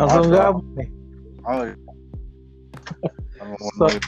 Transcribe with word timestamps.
Langsung 0.00 0.32
gabung 0.32 0.68
nih. 0.80 0.88
Oh, 1.44 1.62
iya. 1.68 1.76
memenuhi 3.40 4.00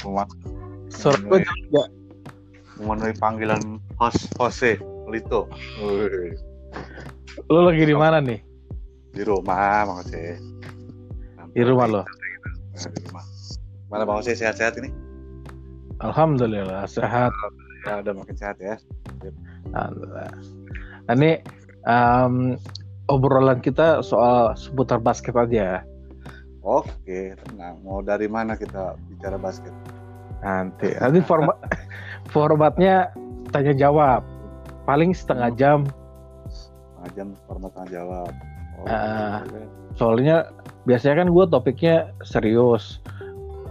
Suara 0.93 1.19
gue 1.21 1.39
juga. 1.41 1.85
memenuhi 2.81 3.15
panggilan 3.21 3.81
host 4.01 4.33
Jose 4.41 4.81
Lito. 5.09 5.49
Lu 7.49 7.61
lagi 7.69 7.85
di 7.85 7.97
mana 7.97 8.21
nih? 8.21 8.41
Di 9.13 9.23
rumah, 9.29 9.85
Bang 9.85 10.01
Jose. 10.05 10.41
Di 11.53 11.63
rumah 11.65 11.87
lo. 11.89 12.03
Di 12.73 13.01
rumah. 13.09 13.25
Mana 13.93 14.09
Bang 14.09 14.25
Jose 14.25 14.37
sehat-sehat 14.37 14.81
ini? 14.81 14.89
Alhamdulillah 16.01 16.89
sehat. 16.89 17.31
Ya, 17.85 18.01
udah 18.01 18.13
makin 18.17 18.37
sehat 18.37 18.57
ya. 18.59 18.81
Alhamdulillah. 19.77 20.33
Nah, 21.07 21.15
ini 21.19 21.33
em, 21.87 22.35
obrolan 23.13 23.61
kita 23.61 24.01
soal 24.01 24.57
seputar 24.57 24.97
basket 24.97 25.37
aja. 25.37 25.85
Oke, 26.65 27.37
tenang. 27.37 27.83
Mau 27.85 28.01
dari 28.01 28.31
mana 28.31 28.57
kita 28.57 28.97
bicara 29.13 29.37
basket? 29.37 29.75
Nanti, 30.41 30.95
nanti 30.97 31.21
format 31.21 31.59
formatnya 32.35 33.13
tanya 33.53 33.77
jawab. 33.77 34.25
Paling 34.89 35.13
setengah 35.13 35.53
jam. 35.59 35.79
Setengah 36.49 37.11
jam 37.13 37.29
format 37.45 37.71
tanya 37.77 38.01
jawab. 38.01 38.33
Oh, 38.83 38.87
oke. 39.45 39.61
Soalnya 40.01 40.49
biasanya 40.89 41.27
kan 41.27 41.29
gue 41.31 41.45
topiknya 41.51 41.97
serius. 42.25 43.03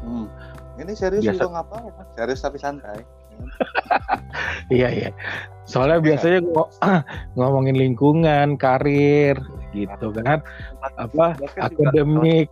Hmm. 0.05 0.29
Ini 0.77 0.93
serius 0.93 1.23
Biasa. 1.25 1.35
juga 1.41 1.47
nggak 1.57 1.65
apa-apa. 1.67 2.01
Serius 2.15 2.39
tapi 2.43 2.57
santai. 2.61 2.99
Iya 4.71 4.87
iya. 4.87 5.09
Soalnya 5.67 5.99
biasanya 5.99 6.39
gua 6.47 6.65
ngomongin 7.37 7.75
lingkungan, 7.75 8.55
karir, 8.55 9.35
gitu 9.75 10.15
kan. 10.15 10.39
Apa 10.95 11.35
Basket 11.35 11.71
juga- 11.71 11.91
akademik. 11.91 12.47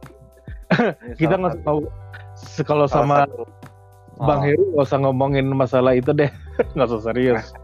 Kita 1.16 1.34
nggak 1.40 1.64
tahu 1.64 1.88
kalau 2.64 2.86
sama 2.86 3.26
Bang 4.20 4.40
Oh, 4.40 4.44
Heru 4.44 4.64
nggak 4.76 4.84
usah 4.84 5.00
ngomongin 5.00 5.48
masalah 5.48 5.96
itu 5.96 6.12
deh. 6.12 6.28
Nggak 6.76 6.92
usah 6.92 7.02
serius. 7.08 7.56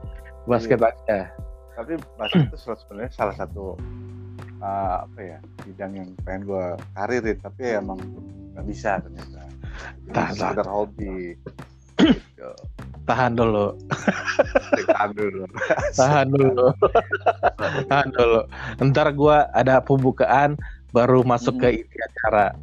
Basket 0.48 0.80
Iya. 0.80 0.88
aja. 0.88 1.20
Tapi 1.76 2.00
basket 2.16 2.48
itu 2.48 2.58
sebenarnya 2.64 3.12
salah 3.12 3.36
satu 3.36 3.76
uh, 4.64 5.04
apa 5.04 5.20
ya 5.20 5.38
bidang 5.68 5.92
yang 6.00 6.10
pengen 6.24 6.48
gue 6.48 6.66
karirin 6.96 7.36
tapi 7.44 7.76
ya 7.76 7.84
emang 7.84 8.00
nggak 8.56 8.66
bisa 8.72 9.04
ternyata. 9.04 9.44
Tahan, 10.16 10.32
sekedar 10.32 10.68
hobi. 10.72 11.36
Gitu. 12.00 12.50
Tahan 13.06 13.38
dulu. 13.38 13.78
Tahan 14.90 15.10
dulu. 15.14 15.44
Tahan 16.00 16.28
dulu. 16.34 16.66
Tahan 17.90 18.10
dulu. 18.14 18.40
Ntar 18.82 19.08
gua 19.14 19.46
ada 19.54 19.78
pembukaan 19.82 20.58
baru 20.90 21.22
masuk 21.22 21.62
ke 21.62 21.86
inti 21.86 21.98
acara. 22.02 22.58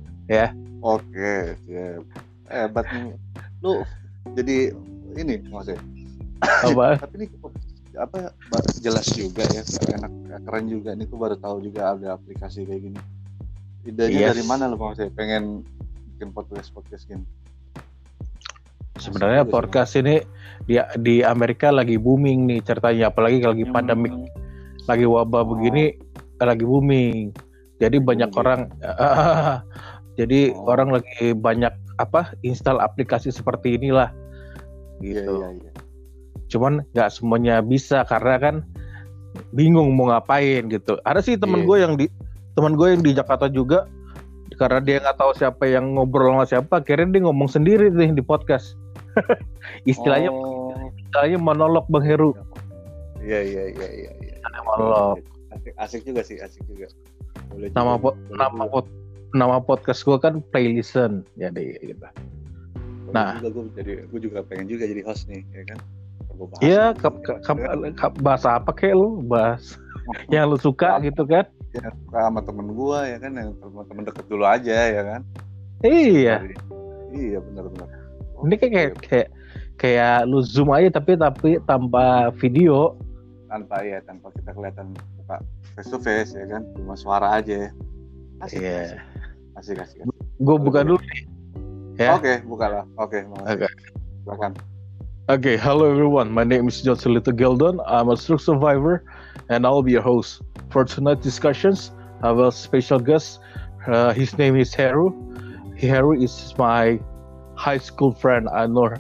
Oke, 0.82 1.54
siap. 1.66 2.02
Hebat 2.50 2.86
nih. 2.90 3.14
Lu 3.62 3.86
jadi 4.34 4.74
ini 5.14 5.34
maksudnya. 5.46 5.78
Apa? 6.42 6.98
Tapi 7.06 7.14
ini 7.22 7.26
apa 7.92 8.32
jelas 8.80 9.04
juga 9.12 9.44
ya 9.52 9.60
enak 10.00 10.12
keren 10.48 10.64
juga 10.64 10.96
nih 10.96 11.04
tuh 11.04 11.20
baru 11.20 11.36
tahu 11.36 11.60
juga 11.60 11.92
ada 11.92 12.16
aplikasi 12.16 12.64
kayak 12.64 12.88
gini 12.88 13.00
idenya 13.84 14.16
Yes. 14.16 14.28
dari 14.32 14.44
mana 14.48 14.64
lo 14.72 14.80
maksudnya 14.80 15.12
pengen 15.12 15.60
bikin 16.16 16.32
podcast 16.32 16.72
podcast 16.72 17.04
gini 17.04 17.20
Sebenarnya 19.02 19.42
podcast 19.42 19.98
ini 19.98 20.22
di 20.62 20.78
di 21.02 21.26
Amerika 21.26 21.74
lagi 21.74 21.98
booming 21.98 22.46
nih 22.46 22.62
ceritanya 22.62 23.10
apalagi 23.10 23.42
lagi 23.42 23.66
Bang. 23.66 23.74
pandemik 23.82 24.14
lagi 24.86 25.02
wabah 25.02 25.42
Oh. 25.42 25.46
begini 25.50 25.98
lagi 26.38 26.62
booming. 26.62 27.34
Jadi 27.82 27.98
banyak 27.98 28.30
orang 28.34 28.70
jadi 30.18 30.54
Oh. 30.54 30.70
orang 30.70 30.94
lagi 30.94 31.34
banyak 31.34 31.74
apa 31.98 32.30
install 32.42 32.78
aplikasi 32.78 33.34
seperti 33.34 33.74
inilah 33.74 34.10
iya 34.98 35.22
gitu. 35.22 35.42
iya 35.42 35.48
iya 35.58 35.70
Cuman 36.46 36.84
nggak 36.94 37.10
semuanya 37.10 37.58
bisa 37.58 38.06
karena 38.06 38.38
kan 38.38 38.54
bingung 39.50 39.90
mau 39.96 40.12
ngapain 40.12 40.68
gitu. 40.70 40.94
Ada 41.02 41.18
sih 41.18 41.34
temen 41.34 41.64
Iya. 41.64 41.66
gue 41.66 41.76
yang 41.80 41.94
di 41.98 42.06
teman 42.52 42.76
gue 42.76 42.86
yang 42.86 43.02
di 43.02 43.16
Jakarta 43.16 43.48
juga 43.48 43.88
karena 44.60 44.78
dia 44.78 45.00
nggak 45.00 45.16
tahu 45.16 45.32
siapa 45.32 45.64
yang 45.64 45.96
ngobrol 45.96 46.36
sama 46.36 46.44
siapa, 46.44 46.84
akhirnya 46.84 47.18
dia 47.18 47.22
ngomong 47.24 47.48
sendiri 47.48 47.88
nih 47.88 48.12
di 48.12 48.20
podcast. 48.22 48.76
istilahnya 49.90 50.30
oh, 50.30 50.72
istilahnya 50.96 51.38
monolog 51.38 51.84
Bang 51.88 52.02
Heru. 52.02 52.32
iya 53.20 53.40
iya 53.40 53.62
iya 53.70 53.88
iya 53.88 54.10
iya 54.18 54.34
Monolog. 54.62 55.22
asik, 55.52 55.72
asik 55.76 56.02
juga 56.02 56.20
sih 56.22 56.36
asik 56.38 56.62
juga 56.66 56.88
boleh 57.48 57.68
Nama 57.70 57.92
juga, 57.94 58.02
po- 58.02 58.16
boleh 58.18 58.38
nama 58.38 58.52
juga. 58.58 58.72
pod- 58.72 58.94
nama 59.32 59.56
podcast 59.58 60.00
gue 60.02 60.16
kan 60.16 60.44
Playlisten 60.50 61.24
jadi 61.36 61.76
gitu. 61.80 61.96
Boleh 61.98 63.12
nah. 63.12 63.36
juga 63.38 63.48
gue 63.50 63.64
jadi 63.76 63.92
gue 64.06 64.20
juga 64.22 64.38
pengen 64.42 64.66
juga 64.66 64.84
jadi 64.84 65.02
host 65.04 65.26
nih 65.26 65.42
ya 65.52 65.64
kan 65.66 65.80
Iya, 66.58 66.84
ke- 66.96 67.12
ke- 67.22 67.38
ya 67.38 67.70
kan? 67.70 67.94
ke- 67.94 67.94
ke- 67.94 68.18
bahasa 68.18 68.58
apa 68.58 68.72
kayak 68.72 68.96
lu 68.96 69.22
bahas 69.22 69.76
yang 70.32 70.50
lu 70.50 70.56
suka 70.56 70.98
gitu 71.00 71.22
kan? 71.22 71.46
Ya, 71.72 71.88
sama 72.10 72.42
temen 72.42 72.68
gua 72.72 73.08
ya 73.08 73.16
kan 73.16 73.32
yang 73.32 73.56
temen-temen 73.56 74.04
deket 74.04 74.24
dulu 74.28 74.44
aja 74.44 74.76
ya 74.92 75.02
kan 75.06 75.20
Iya. 75.80 76.44
iya 77.10 77.38
benar-benar 77.40 77.88
Ini 78.42 78.54
kayak 78.58 78.72
kayak 78.72 78.92
kayak, 79.06 79.28
kayak 79.78 80.16
lu 80.26 80.42
zoom 80.42 80.70
aja 80.74 80.88
tapi 80.90 81.14
tapi 81.14 81.50
tanpa 81.66 82.30
video. 82.38 82.98
tanpa 83.52 83.84
ya 83.84 84.00
tanpa 84.08 84.32
kita 84.32 84.48
kelihatan 84.56 84.96
muka 85.20 85.36
face 85.76 85.92
to 85.92 86.00
face 86.00 86.32
ya 86.32 86.48
kan 86.48 86.64
cuma 86.72 86.96
suara 86.96 87.36
aja 87.36 87.68
ya 87.68 87.70
asik 88.40 88.64
Iya. 88.64 88.96
asik 89.60 89.76
asik, 89.76 90.00
asik. 90.00 90.08
Gue 90.40 90.56
buka 90.56 90.80
dulu 90.80 90.96
nih. 91.04 91.20
Ya. 92.00 92.16
oke 92.16 92.40
bukalah 92.48 92.88
oke 92.96 93.20
Oke. 93.44 93.68
makasih. 93.68 93.68
silakan 94.24 94.52
Okay, 95.30 95.54
hello 95.54 95.86
everyone. 95.86 96.32
My 96.34 96.42
name 96.42 96.66
is 96.66 96.82
John 96.82 96.96
Solito 96.98 97.30
Gildon. 97.30 97.78
I'm 97.86 98.10
a 98.10 98.16
stroke 98.18 98.42
survivor, 98.42 99.06
and 99.52 99.62
I'll 99.62 99.78
be 99.84 99.94
your 99.94 100.02
host 100.02 100.42
for 100.72 100.82
tonight's 100.82 101.22
discussions. 101.22 101.92
I 102.26 102.34
have 102.34 102.42
a 102.42 102.50
special 102.50 102.98
guest. 102.98 103.38
Uh, 103.86 104.10
his 104.10 104.34
name 104.34 104.58
is 104.58 104.74
Haru. 104.74 105.14
Haru 105.78 106.18
is 106.18 106.34
my 106.58 106.98
high 107.62 107.78
school 107.78 108.10
friend. 108.12 108.48
I 108.50 108.66
know 108.66 108.90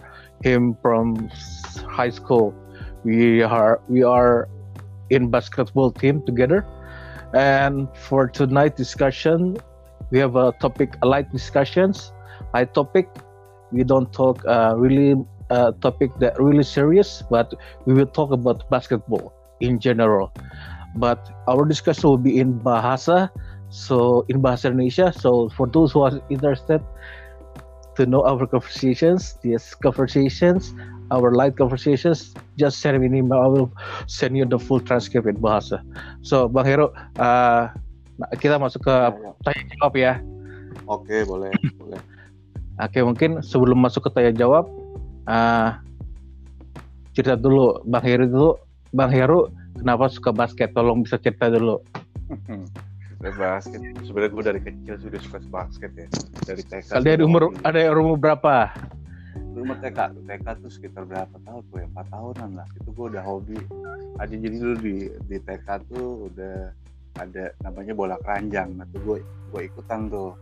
him 0.46 0.76
from 0.82 1.28
high 1.82 2.10
school. 2.14 2.54
We 3.02 3.42
are 3.42 3.82
we 3.88 4.02
are 4.06 4.48
in 5.10 5.30
basketball 5.30 5.90
team 5.90 6.22
together. 6.22 6.64
And 7.34 7.88
for 7.96 8.28
tonight 8.28 8.76
discussion, 8.76 9.56
we 10.10 10.18
have 10.22 10.36
a 10.36 10.52
topic, 10.62 10.94
a 11.02 11.06
light 11.06 11.30
discussions. 11.32 12.12
Light 12.54 12.72
topic. 12.74 13.08
We 13.72 13.82
don't 13.82 14.12
talk 14.12 14.44
uh, 14.46 14.74
really 14.76 15.16
uh, 15.50 15.72
topic 15.80 16.12
that 16.20 16.38
really 16.38 16.62
serious, 16.62 17.22
but 17.30 17.52
we 17.86 17.94
will 17.94 18.06
talk 18.06 18.30
about 18.32 18.68
basketball 18.70 19.32
in 19.60 19.80
general. 19.80 20.30
But 20.96 21.18
our 21.48 21.64
discussion 21.64 22.10
will 22.10 22.20
be 22.20 22.38
in 22.38 22.60
Bahasa, 22.60 23.30
so 23.70 24.24
in 24.28 24.42
Bahasa 24.42 24.70
Indonesia. 24.70 25.10
So 25.12 25.48
for 25.56 25.66
those 25.66 25.92
who 25.92 26.02
are 26.02 26.12
interested 26.30 26.84
to 27.96 28.06
know 28.06 28.24
our 28.24 28.46
conversations, 28.46 29.36
these 29.42 29.74
conversations, 29.80 30.72
our 31.12 31.32
light 31.34 31.56
conversations, 31.56 32.32
just 32.56 32.80
send 32.80 33.00
me 33.00 33.06
an 33.06 33.14
email. 33.14 33.40
I 33.40 33.48
will 33.48 33.70
send 34.08 34.36
you 34.36 34.44
the 34.44 34.58
full 34.58 34.80
transcript 34.80 35.28
in 35.28 35.36
Bahasa. 35.38 35.80
So 36.24 36.48
Bang 36.48 36.64
Hero, 36.64 36.92
uh, 37.20 37.68
kita 38.40 38.56
masuk 38.56 38.86
ke 38.86 38.94
Ya, 38.94 39.10
ya. 39.12 39.30
tanya 39.44 39.62
jawab 39.76 39.94
ya. 39.98 40.14
oke 40.88 41.16
boleh 41.28 41.52
boleh 41.76 42.00
Oke, 42.80 43.04
mungkin 43.04 43.44
sebelum 43.44 43.78
masuk 43.84 44.08
ke 44.08 44.10
tanya 44.16 44.32
jawab, 44.32 44.64
ah, 45.28 45.78
cerita 47.12 47.36
dulu 47.36 47.78
Bang 47.84 48.02
Heru 48.02 48.24
dulu. 48.26 48.50
Bang 48.96 49.12
Heru 49.12 49.52
kenapa 49.76 50.08
suka 50.08 50.32
basket? 50.32 50.72
Tolong 50.72 51.04
bisa 51.04 51.20
cerita 51.20 51.52
dulu. 51.52 51.78
Dari 53.22 53.36
basket. 53.38 53.80
Sebenarnya 54.02 54.30
gue 54.34 54.44
dari 54.50 54.60
kecil 54.60 54.94
sudah 54.98 55.20
suka 55.22 55.38
basket 55.46 55.90
ya. 55.94 56.06
Dari 56.42 56.62
TK 56.66 56.98
Ada 56.98 57.10
di 57.14 57.22
umur 57.22 57.54
ada 57.62 57.78
umur 57.94 58.18
berapa? 58.18 58.66
Umur 59.54 59.78
TK 59.78 60.26
TK 60.26 60.46
tuh 60.58 60.70
sekitar 60.74 61.06
berapa 61.06 61.30
tahun? 61.46 61.62
Tuh 61.70 61.78
ya 61.78 61.86
empat 61.86 62.06
tahunan 62.10 62.50
lah. 62.58 62.66
Itu 62.82 62.90
gue 62.90 63.06
udah 63.14 63.22
hobi. 63.22 63.58
Aja 64.18 64.34
jadi 64.34 64.56
dulu 64.58 64.74
di 64.82 64.96
di 65.30 65.36
TK 65.38 65.68
tuh 65.86 66.26
udah 66.34 66.74
ada 67.22 67.54
namanya 67.62 67.94
bola 67.94 68.16
keranjang. 68.26 68.74
Nah 68.74 68.90
tuh 68.90 69.00
gue 69.06 69.16
gue 69.54 69.60
ikutan 69.70 70.10
tuh. 70.10 70.34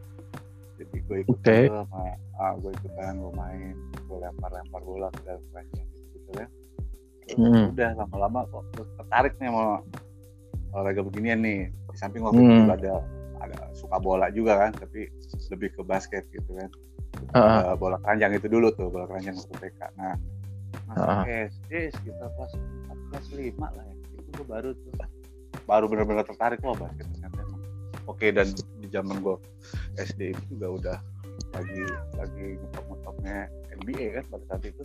Jadi 0.81 0.97
gue 1.05 1.17
ikutan 1.29 1.69
tuh 1.69 1.77
sama 1.85 2.17
ah, 2.41 2.53
gue 2.57 2.73
ikutan 2.73 3.13
gue 3.21 3.33
main 3.37 3.77
gue 4.09 4.19
lempar 4.25 4.51
lempar 4.57 4.81
bola 4.81 5.13
ke 5.13 5.21
dalam 5.29 5.45
keranjang 5.53 5.89
gitu, 6.17 6.31
ya. 6.33 6.47
Terus 7.29 7.39
Hmm. 7.39 7.71
udah 7.77 7.91
lama-lama 7.95 8.43
kok 8.49 8.65
tertarik 8.75 9.37
nih 9.39 9.53
sama 9.53 9.85
olahraga 10.75 11.03
beginian 11.07 11.39
nih 11.43 11.71
di 11.91 11.99
samping 11.99 12.23
waktu 12.23 12.39
Hmm. 12.39 12.49
itu 12.49 12.57
juga 12.63 12.75
ada 12.77 12.95
ada 13.41 13.59
suka 13.73 13.97
bola 13.97 14.27
juga 14.29 14.53
kan 14.59 14.73
tapi 14.77 15.09
lebih 15.49 15.73
ke 15.73 15.83
basket 15.83 16.25
gitu 16.31 16.51
kan. 16.55 16.71
Eh, 17.35 17.75
bola 17.75 17.97
keranjang 17.99 18.37
itu 18.37 18.47
dulu 18.47 18.71
tuh 18.71 18.87
bola 18.87 19.05
keranjang 19.05 19.35
waktu 19.35 19.55
TK 19.61 19.81
nah 19.97 20.15
masuk 20.87 21.07
Ah. 21.07 21.25
SD 21.27 21.71
sekitar 21.91 22.29
kelas 22.35 22.53
4, 22.55 22.99
kelas 23.11 23.27
5 23.35 23.67
lah 23.71 23.85
ya 23.85 23.95
itu 24.15 24.31
gue 24.31 24.47
baru 24.47 24.71
tuh 24.75 24.93
baru 25.67 25.85
benar-benar 25.87 26.25
tertarik 26.27 26.59
loh 26.63 26.75
basket 26.75 27.07
ternyata 27.11 27.43
emang 27.43 27.63
oke 28.07 28.27
dan 28.31 28.47
di 28.79 28.87
zaman 28.91 29.19
gue 29.19 29.37
SD 29.99 30.35
itu 30.35 30.43
juga 30.55 30.67
udah 30.71 30.99
lagi 31.51 31.83
lagi 32.15 32.45
ngetop-ngetopnya 32.57 33.37
NBA 33.83 34.07
kan 34.15 34.25
pada 34.31 34.45
saat 34.47 34.63
itu 34.67 34.83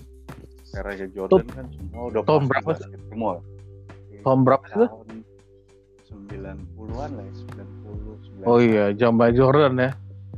era 0.74 0.92
Jordan 1.08 1.46
kan 1.48 1.66
semua 1.70 2.04
udah 2.10 2.22
pasti 2.24 2.46
berapa 2.50 2.72
semua 3.08 3.34
Tahun 4.26 4.40
berapa 4.42 4.66
itu? 4.66 4.86
Tahun 6.28 6.60
90-an 6.76 7.10
lah 7.12 7.24
ya 7.24 7.34
90 7.34 8.42
90 8.42 8.50
Oh 8.50 8.60
iya, 8.60 8.86
zaman 8.94 9.30
Jordan 9.32 9.74
ya. 9.78 9.92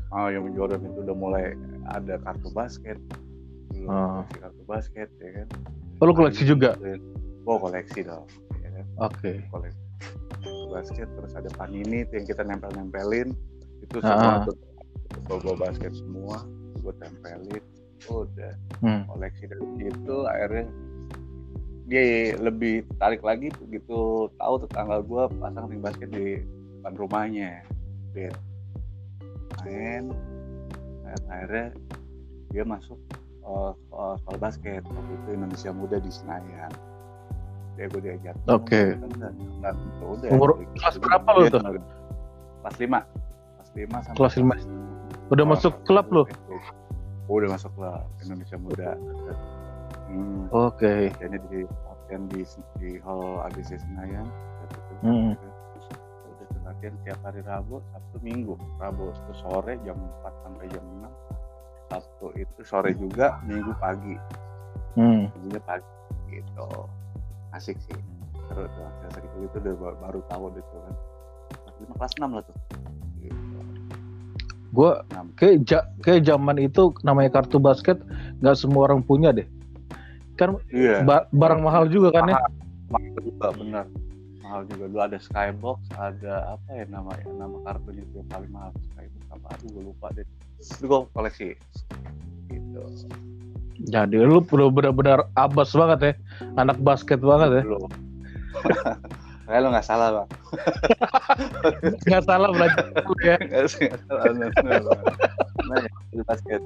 Oh, 0.10 0.28
yang 0.28 0.48
Jordan 0.52 0.82
itu 0.82 1.00
udah 1.02 1.16
mulai 1.16 1.46
ada 1.86 2.16
kartu 2.18 2.48
basket. 2.52 2.96
Belum 3.70 3.88
Ah. 3.88 4.24
koleksi 4.24 4.38
kartu 4.40 4.64
basket 4.66 5.10
ya 5.18 5.30
kan. 5.34 5.48
Oh, 5.98 6.06
lu 6.06 6.14
koleksi 6.14 6.44
juga? 6.44 6.76
Oh, 7.44 7.58
koleksi 7.58 8.00
dong. 8.02 8.28
Ya 8.58 8.70
kan? 8.72 8.86
Oke. 9.02 9.32
Koleksi 9.50 9.82
kartu 10.40 10.66
basket 10.70 11.08
terus 11.10 11.34
ada 11.34 11.50
panini 11.54 12.04
itu 12.04 12.14
yang 12.14 12.28
kita 12.28 12.42
nempel-nempelin 12.44 13.32
itu 13.80 13.98
Ah. 14.00 14.08
semua 14.08 14.34
tuh 14.46 14.56
logo 15.28 15.52
basket 15.56 15.92
semua 15.94 16.44
gue 16.78 16.94
tempelin 16.98 17.64
udah 18.06 18.54
Hmm. 18.80 19.04
koleksi 19.10 19.44
dari 19.44 19.66
situ 19.82 20.16
akhirnya 20.24 20.66
dia 21.88 22.36
lebih 22.36 22.84
tarik 23.00 23.24
lagi 23.24 23.48
begitu 23.58 24.28
tahu 24.36 24.56
tetangga 24.60 25.00
gue 25.00 25.24
pasang 25.40 25.72
ring 25.72 25.80
basket 25.80 26.12
di 26.12 26.44
depan 26.78 26.94
rumahnya 27.00 27.64
dia 28.12 28.30
main 29.64 30.12
akhirnya 31.32 31.72
dia 32.52 32.64
masuk 32.64 33.00
uh, 33.44 33.72
sekolah 34.20 34.40
basket 34.40 34.84
waktu 34.84 35.14
itu 35.16 35.30
Indonesia 35.32 35.72
Muda 35.72 35.98
di 35.98 36.12
Senayan 36.12 36.72
dia 37.78 37.86
gue 37.88 38.02
diajak 38.04 38.36
Oke. 38.50 38.98
Kan 38.98 39.32
dan 39.64 39.76
udah 40.02 40.30
Umur- 40.34 40.60
kelas 40.76 40.98
berapa 40.98 41.30
dia 41.40 41.50
tuh? 41.54 41.62
kelas 42.66 42.76
5 42.76 42.90
kelas 42.90 43.70
5 43.72 44.06
sampai 44.06 44.18
Kelas 44.18 44.34
lima. 44.36 44.54
Udah 45.30 45.46
masuk 45.46 45.74
klub 45.86 46.08
lu? 46.10 46.24
Oh, 47.28 47.38
udah 47.38 47.54
masuk 47.54 47.72
klub 47.78 48.02
Indonesia 48.20 48.58
Muda. 48.58 48.92
Hmm, 50.08 50.48
Oke. 50.56 51.12
latihannya 51.12 51.40
di 51.52 51.60
latihan 51.68 52.22
di 52.32 52.42
di 52.80 52.90
hall 53.04 53.44
ABC 53.44 53.76
Senayan. 53.76 54.28
Itu. 54.68 54.94
Hmm. 55.04 55.34
Udah 55.36 56.48
latihan 56.72 56.96
tiap 57.04 57.20
hari 57.28 57.44
Rabu, 57.44 57.84
Sabtu, 57.92 58.18
Minggu. 58.24 58.56
Rabu 58.80 59.12
itu 59.12 59.34
sore 59.44 59.76
jam 59.84 60.00
4 60.24 60.34
sampai 60.48 60.66
jam 60.72 60.84
6. 61.04 61.12
Sabtu 61.92 62.28
itu 62.40 62.62
sore 62.64 62.92
juga, 62.96 63.40
Minggu 63.44 63.76
pagi. 63.80 64.16
Hmm. 64.96 65.28
Pagi 65.68 65.88
gitu. 66.32 66.68
Asik 67.52 67.76
sih. 67.84 68.00
Seru 68.48 68.64
tuh. 68.64 68.88
Saya 69.12 69.20
gitu 69.20 69.36
itu 69.44 69.56
udah 69.60 69.74
baru, 69.76 69.96
baru 70.00 70.20
tahu 70.32 70.44
tuh 70.56 70.64
kan. 70.64 70.96
Kelas 71.52 71.76
5, 71.84 71.94
kelas 72.00 72.14
6 72.16 72.30
lah 72.32 72.44
tuh. 72.48 72.56
Gitu. 73.20 73.60
6. 75.12 75.26
kayak 75.40 75.56
ja- 75.64 75.88
kayak 76.04 76.28
zaman 76.28 76.60
itu 76.60 76.92
namanya 77.02 77.40
kartu 77.40 77.58
basket 77.58 77.98
nggak 78.44 78.56
semua 78.56 78.92
orang 78.92 79.02
punya 79.04 79.32
deh. 79.32 79.48
Kan 80.38 80.50
Iya. 80.70 81.02
ba- 81.02 81.28
barang 81.34 81.62
mahal 81.62 81.90
juga 81.90 82.14
kan 82.14 82.30
ya? 82.30 82.38
mahal. 82.88 83.10
Juga 83.20 83.48
bener. 83.58 83.86
Mahal 84.46 84.62
juga. 84.70 84.84
Dulu 84.88 85.02
ada 85.02 85.18
skybox 85.20 85.78
ada 85.98 86.34
apa 86.56 86.70
ya 86.72 86.86
nama 86.88 87.12
ya 87.20 87.26
nama 87.36 87.58
kartunya 87.66 88.06
itu 88.06 88.22
yang 88.22 88.30
paling 88.30 88.52
mahal 88.54 88.72
skybox 88.94 89.24
apa? 89.34 89.46
Aduh 89.58 89.68
gue 89.74 89.84
lupa 89.92 90.08
deh. 90.14 90.26
Itu 90.62 90.86
gue 90.86 91.00
koleksi. 91.12 91.48
Gitu. 92.48 92.80
Jadi 93.90 94.18
lu 94.18 94.42
benar-benar 94.46 95.30
abas 95.38 95.70
banget 95.70 96.00
ya, 96.02 96.14
anak 96.58 96.82
basket 96.82 97.22
banget 97.22 97.62
ya. 97.62 97.64
dulu 97.66 97.86
kayak 99.48 99.64
lo 99.64 99.68
nggak 99.72 99.88
salah 99.88 100.08
bang. 100.12 100.30
Nggak 102.04 102.24
salah 102.28 102.50
belajar 102.52 102.84
dulu 102.92 103.16
ya. 103.24 103.38
nggak 103.40 103.68
salah 103.72 104.98
nah 105.68 105.84
ya 106.12 106.22
basket. 106.28 106.62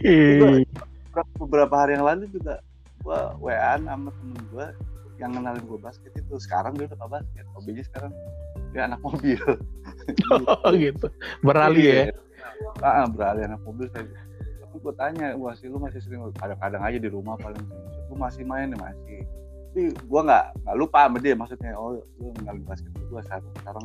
Ya 0.00 0.64
Beberapa- 1.12 1.36
beberapa 1.44 1.74
hari 1.76 1.92
yang 2.00 2.06
lalu 2.08 2.24
juga 2.32 2.64
gue 3.04 3.20
waan 3.44 3.84
sama 3.84 4.08
temen 4.16 4.40
gue 4.48 4.66
yang 5.20 5.30
kenalin 5.36 5.60
gue 5.60 5.78
basket 5.78 6.12
itu 6.16 6.34
sekarang 6.40 6.72
dia 6.74 6.88
udah 6.88 6.98
ke 6.98 7.06
basket 7.12 7.44
hobinya 7.52 7.84
sekarang 7.84 8.12
dia 8.72 8.82
anak 8.88 9.00
mobil 9.04 9.36
oh 10.48 10.70
gitu. 10.72 11.06
Beralih 11.44 11.84
ya. 11.84 12.04
Ah, 12.80 13.04
beralih 13.04 13.44
anak 13.44 13.60
mobil 13.62 13.86
saya. 13.92 14.08
Tapi 14.64 14.76
gue 14.80 14.94
tanya, 14.96 15.36
wah 15.36 15.52
sih 15.52 15.68
lu 15.68 15.76
masih 15.76 16.00
sering 16.00 16.24
kadang-kadang 16.40 16.80
aja 16.80 16.96
di 16.96 17.10
rumah 17.12 17.36
paling 17.36 17.60
lu 18.08 18.14
masih 18.16 18.42
main 18.48 18.72
ya 18.72 18.78
masih. 18.80 19.20
Tapi 19.72 19.82
gue 19.92 20.20
nggak 20.24 20.44
nggak 20.64 20.76
lupa 20.80 21.04
sama 21.04 21.18
dia 21.20 21.34
maksudnya 21.36 21.76
oh 21.76 22.00
lu 22.16 22.32
ninggalin 22.40 22.64
basket 22.64 22.88
gue 22.96 23.20
sekarang 23.28 23.44
sekarang 23.60 23.84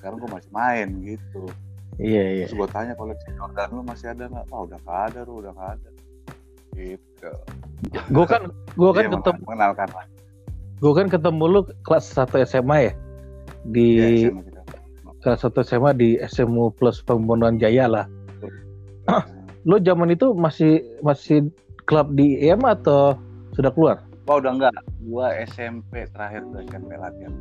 sekarang 0.00 0.16
gue 0.16 0.30
masih 0.32 0.50
main 0.50 0.88
gitu. 1.04 1.42
Iya 2.00 2.24
iya. 2.40 2.44
Terus 2.48 2.56
gue 2.64 2.68
tanya 2.72 2.92
koleksi 2.96 3.28
Jordan 3.36 3.68
lu 3.76 3.82
masih 3.84 4.06
ada 4.16 4.24
nggak? 4.32 4.46
Oh 4.48 4.64
udah 4.64 4.78
nggak 4.80 5.00
ada, 5.12 5.18
lu 5.28 5.32
udah 5.44 5.52
nggak 5.52 5.70
ada. 5.76 5.88
Gitu. 6.74 7.30
Gue 8.10 8.26
kan 8.26 8.50
gue 8.74 8.90
kan 8.90 9.04
Dia 9.06 9.12
ketemu 9.14 9.38
mengenalkan 9.44 9.88
lah. 9.90 10.06
gue 10.74 10.92
kan 10.92 11.06
ketemu 11.06 11.42
lu 11.48 11.60
kelas 11.82 12.04
1 12.12 12.44
SMA 12.44 12.78
ya 12.82 12.92
di 13.64 13.86
Iya, 13.96 14.28
sama 14.28 14.42
kita. 14.42 14.60
kelas 15.22 15.40
1 15.40 15.64
SMA 15.64 15.90
di 15.94 16.08
SMU 16.20 16.68
Plus 16.70 17.00
Pembunuhan 17.00 17.56
Jaya 17.56 17.86
lah. 17.86 18.06
Lu 19.64 19.80
zaman 19.80 20.12
itu 20.12 20.32
masih 20.34 20.84
masih 21.00 21.48
klub 21.84 22.12
di 22.12 22.36
EM 22.38 22.60
atau 22.62 23.16
sudah 23.52 23.72
keluar? 23.72 23.96
Wah 24.24 24.36
udah 24.36 24.52
enggak. 24.52 24.72
Gua 25.02 25.32
SMP 25.44 26.04
terakhir 26.10 26.44
tuh 26.48 26.60
SMP 26.64 26.90
latihan. 26.94 27.32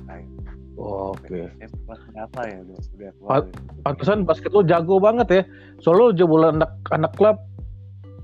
Terakhir. 0.00 0.26
Oke. 0.74 1.46
SMP 1.58 1.78
kelas 1.86 2.02
berapa 2.08 2.40
ya? 2.42 2.56
Udah, 2.58 2.74
udah 2.74 3.10
keluar. 3.12 3.30
Ya. 3.30 3.40
Pantesan 3.84 4.18
basket 4.24 4.50
lu 4.50 4.62
jago 4.62 4.98
banget 4.98 5.28
ya. 5.30 5.42
Soalnya 5.78 6.02
lu 6.02 6.14
jebolan 6.16 6.52
anak 6.58 6.72
anak 6.90 7.12
klub. 7.14 7.38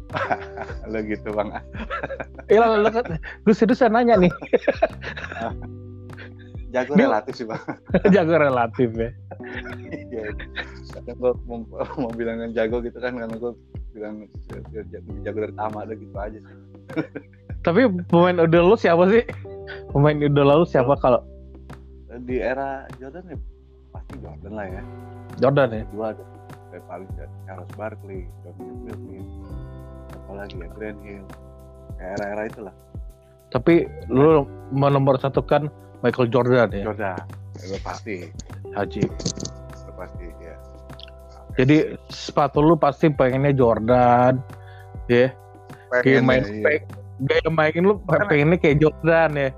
Lo 0.91 0.99
gitu 1.03 1.29
bang. 1.33 1.49
Eh, 2.47 2.57
lah, 2.57 2.79
lah, 2.79 2.91
kan- 2.91 3.19
gue 3.19 3.55
seriusan 3.55 3.91
nanya 3.91 4.15
nih. 4.17 4.31
Jago 6.71 6.93
Dia- 6.95 7.07
relatif 7.09 7.33
sih 7.39 7.47
bang. 7.47 7.63
jago 8.15 8.35
relatif 8.37 8.91
ya. 8.93 9.11
Iya. 10.13 10.25
Kadang 10.93 11.17
gua 11.19 11.33
mau, 11.47 11.59
mau 11.97 12.11
bilang 12.13 12.43
yang 12.43 12.53
jago 12.53 12.83
gitu 12.83 12.99
kan 12.99 13.17
karena 13.17 13.37
gua 13.39 13.53
bilang 13.93 14.29
biar 14.71 14.85
jago, 14.93 15.11
jago 15.25 15.39
dari 15.47 15.55
Tama 15.57 15.79
ada 15.87 15.95
gitu 15.95 16.15
aja 16.19 16.39
sih. 16.39 16.57
Tapi 17.67 17.81
pemain 18.07 18.37
idola 18.39 18.75
lu 18.75 18.77
siapa 18.77 19.09
sih? 19.11 19.23
Pemain 19.91 20.19
idola 20.19 20.55
lu 20.61 20.67
siapa 20.67 20.95
kalau 20.99 21.23
Di 22.17 22.41
era 22.41 22.89
Jordan 22.97 23.29
ya 23.29 23.37
pasti 23.93 24.15
Jordan 24.23 24.53
lah 24.55 24.67
ya. 24.71 24.83
Jordan 25.37 25.69
ya? 25.69 25.83
Kedua 25.91 26.07
ada 26.15 26.25
kayak 26.71 26.85
paling 26.89 27.11
Charles 27.45 27.71
Barkley, 27.77 28.21
Dominic 28.41 28.77
Wilkins, 28.89 29.33
apa 30.13 30.33
lagi 30.35 30.57
ya 30.59 30.69
Grant 30.71 31.01
Hill. 31.03 31.25
Era-era 31.97 32.43
itulah. 32.47 32.75
Tapi 33.51 33.89
lu 34.11 34.45
menomor 34.75 35.17
satu 35.17 35.41
kan 35.41 35.71
Michael 36.05 36.29
Jordan 36.29 36.69
ya, 36.75 36.93
Jordan. 36.93 37.25
Itu 37.57 37.79
pasti, 37.81 38.17
Haji. 38.77 39.05
itu 39.09 39.93
pasti 39.97 40.27
ya. 40.45 40.55
Jadi 41.57 41.77
sepatu 42.13 42.61
lu 42.61 42.77
pasti 42.77 43.09
pengennya 43.09 43.57
Jordan, 43.57 44.37
ya. 45.09 45.33
Kayak 46.05 46.23
main, 46.27 46.43
ya, 46.45 46.53
iya. 46.53 46.79
gaya 47.25 47.49
main 47.49 47.81
lu 47.81 47.97
pengennya 48.05 48.59
kayak 48.61 48.83
Jordan 48.83 49.31
ya. 49.39 49.51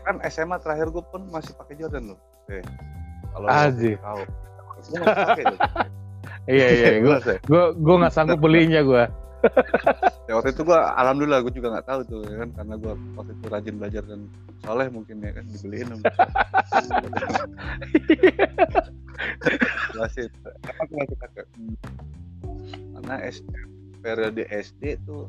kan 0.00 0.16
SMA 0.32 0.56
terakhir 0.58 0.90
gue 0.90 1.04
pun 1.06 1.28
masih 1.28 1.52
pakai 1.54 1.76
Jordan 1.78 2.16
loh. 2.16 2.18
Eh, 2.50 2.64
kalau 3.30 3.46
Aji. 3.46 3.94
lo 3.94 4.02
tahu. 4.02 4.22
Iya 6.48 6.66
iya, 6.72 6.88
gue 7.04 7.16
ya. 7.20 7.36
gue 7.46 7.64
gue 7.78 7.94
nggak 8.00 8.14
sanggup 8.14 8.40
belinya 8.40 8.80
gue. 8.80 9.04
Ya, 10.30 10.38
waktu 10.38 10.54
itu 10.54 10.62
gue 10.62 10.78
alhamdulillah 10.78 11.40
gue 11.42 11.52
juga 11.54 11.68
nggak 11.74 11.86
tahu 11.90 12.00
tuh 12.06 12.22
ya 12.28 12.36
kan 12.46 12.50
karena 12.54 12.74
gue 12.78 12.92
waktu 13.18 13.32
itu 13.34 13.46
rajin 13.50 13.74
belajar 13.82 14.02
dan 14.06 14.20
soleh 14.62 14.86
mungkin 14.92 15.16
ya 15.24 15.32
kan 15.34 15.44
dibeliin 15.48 15.86
sama 15.90 16.02
masih 19.96 20.26
Hmm. 21.60 21.76
karena 22.96 23.14
SD 23.28 23.52
periode 24.00 24.42
SD 24.48 24.82
tuh 25.04 25.28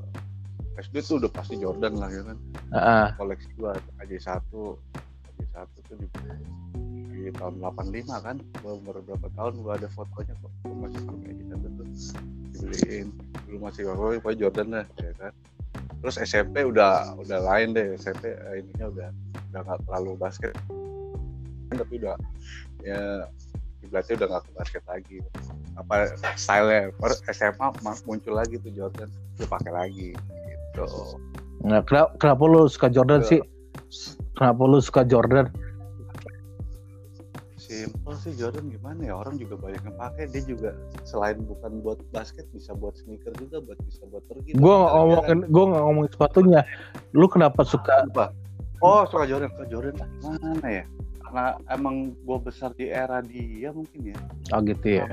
SD 0.79 0.95
tuh 1.03 1.15
udah 1.19 1.31
pasti 1.31 1.59
Jordan 1.59 1.99
lah 1.99 2.07
ya 2.07 2.23
kan 2.23 2.37
Heeh. 2.71 3.07
koleksi 3.19 3.49
gua 3.59 3.75
aja 3.99 4.17
satu 4.19 4.79
aja 5.27 5.45
satu 5.51 5.77
tuh 5.91 5.95
di, 5.99 6.07
di 7.11 7.29
tahun 7.35 7.59
85 7.59 8.07
kan 8.23 8.39
gua 8.63 8.71
umur 8.79 9.03
berapa 9.03 9.27
tahun 9.35 9.53
gua 9.59 9.75
ada 9.75 9.91
fotonya 9.91 10.33
kok 10.39 10.51
gua 10.63 10.75
masih 10.87 11.01
pakai 11.03 11.29
aja 11.35 11.43
satu 11.51 11.67
tuh 11.75 11.87
dibeliin. 12.61 13.07
Dulu 13.49 13.57
masih 13.67 13.81
gua 13.89 14.15
pokoknya 14.21 14.37
Jordan 14.37 14.67
lah 14.71 14.85
ya 15.01 15.11
kan. 15.17 15.33
Terus 16.01 16.15
SMP 16.21 16.65
udah 16.65 17.17
udah 17.17 17.39
lain 17.41 17.73
deh. 17.73 17.97
SMP 17.97 18.33
eh, 18.33 18.61
ininya 18.61 18.87
udah 18.89 19.09
udah 19.51 19.61
nggak 19.65 19.79
terlalu 19.85 20.11
basket. 20.17 20.53
Tapi 21.71 21.93
udah 22.03 22.15
ya 22.85 23.25
kiblatnya 23.81 24.13
udah 24.21 24.27
nggak 24.31 24.43
ke 24.45 24.51
basket 24.55 24.83
lagi. 24.85 25.17
Apa 25.77 26.13
style 26.37 26.93
per 26.97 27.11
SMA 27.33 27.67
ma- 27.81 28.03
muncul 28.05 28.33
lagi 28.37 28.61
tuh 28.61 28.71
Jordan 28.73 29.09
dia 29.37 29.47
pakai 29.49 29.71
lagi 29.73 30.09
gitu. 30.13 30.85
Nah, 31.61 31.81
kenapa, 31.85 32.17
kenapa 32.17 32.41
lu 32.49 32.65
suka 32.65 32.87
Jordan 32.89 33.21
sih? 33.21 33.41
Kenapa 34.33 34.61
lu 34.65 34.79
suka 34.81 35.05
Jordan? 35.05 35.49
Si 37.71 37.87
simple 37.87 38.15
sih 38.19 38.35
Jordan 38.35 38.67
gimana 38.67 38.99
ya? 38.99 39.15
Orang 39.15 39.39
juga 39.39 39.55
banyak 39.55 39.79
yang 39.79 39.95
pakai. 39.95 40.27
Dia 40.27 40.43
juga 40.43 40.69
selain 41.07 41.39
bukan 41.39 41.79
buat 41.79 42.03
basket 42.11 42.43
bisa 42.51 42.75
buat 42.75 42.99
sneaker 42.99 43.31
juga 43.39 43.63
buat 43.63 43.79
bisa 43.87 44.03
buat 44.11 44.27
pergi. 44.27 44.59
Gue 44.59 44.73
nggak 44.75 44.91
ngomongin 44.91 45.39
gue 45.47 45.63
nggak 45.71 45.83
ngomongin 45.87 46.11
sepatunya. 46.11 46.61
Lu 47.15 47.31
kenapa 47.31 47.63
suka 47.63 48.03
apa 48.11 48.35
oh 48.83 49.07
suka 49.07 49.23
Jordan. 49.23 49.47
Suka 49.55 49.65
Jordan. 49.71 49.95
Ah, 50.03 50.35
gimana 50.35 50.67
ya? 50.67 50.85
Karena 51.23 51.45
emang 51.71 52.11
gue 52.11 52.37
besar 52.43 52.75
di 52.75 52.91
era 52.91 53.23
dia 53.23 53.71
mungkin 53.71 54.11
ya. 54.11 54.19
Oh 54.51 54.59
gitu 54.59 54.87
ya? 54.99 55.07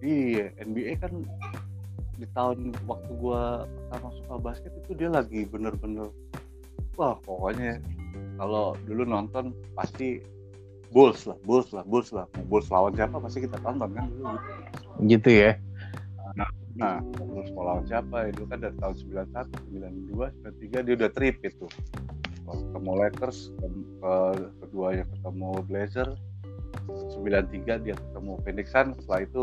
Iya 0.00 0.54
NBA 0.62 1.02
kan 1.02 1.12
di 2.20 2.28
tahun 2.36 2.76
waktu 2.84 3.10
gue 3.16 3.42
pertama 3.64 4.08
suka 4.22 4.34
basket 4.38 4.72
itu 4.76 4.92
dia 4.92 5.08
lagi 5.08 5.48
bener-bener 5.48 6.12
wah 7.00 7.16
pokoknya 7.24 7.80
kalau 8.36 8.76
dulu 8.84 9.08
nonton 9.08 9.56
pasti 9.72 10.20
Bulls 10.90 11.22
lah, 11.26 11.38
Bulls 11.46 11.70
lah, 11.70 11.84
Bulls 11.86 12.10
lah. 12.10 12.26
Bulls 12.50 12.66
lawan 12.68 12.92
siapa 12.98 13.16
pasti 13.22 13.46
kita 13.46 13.56
tonton 13.62 13.90
kan 13.94 14.06
dulu 14.10 14.36
gitu. 15.06 15.30
ya 15.30 15.52
Nah, 16.78 17.02
Bulls 17.18 17.50
mau 17.52 17.66
lawan 17.66 17.84
siapa? 17.84 18.30
Itu 18.30 18.46
kan 18.48 18.62
dari 18.62 18.72
tahun 18.80 18.94
91, 18.96 19.52
92, 20.08 20.32
93 20.80 20.86
dia 20.86 20.94
udah 20.96 21.10
trip 21.12 21.36
itu. 21.44 21.66
Ketemu 22.50 22.92
Lakers, 22.98 23.52
ke, 23.58 23.66
ke, 24.00 24.12
keduanya 24.64 25.04
ketemu 25.12 25.50
Blazer, 25.66 26.08
93 26.88 27.84
dia 27.84 27.94
ketemu 27.94 28.32
Phoenix 28.42 28.66
Suns, 28.72 28.96
setelah 29.02 29.20
itu 29.22 29.42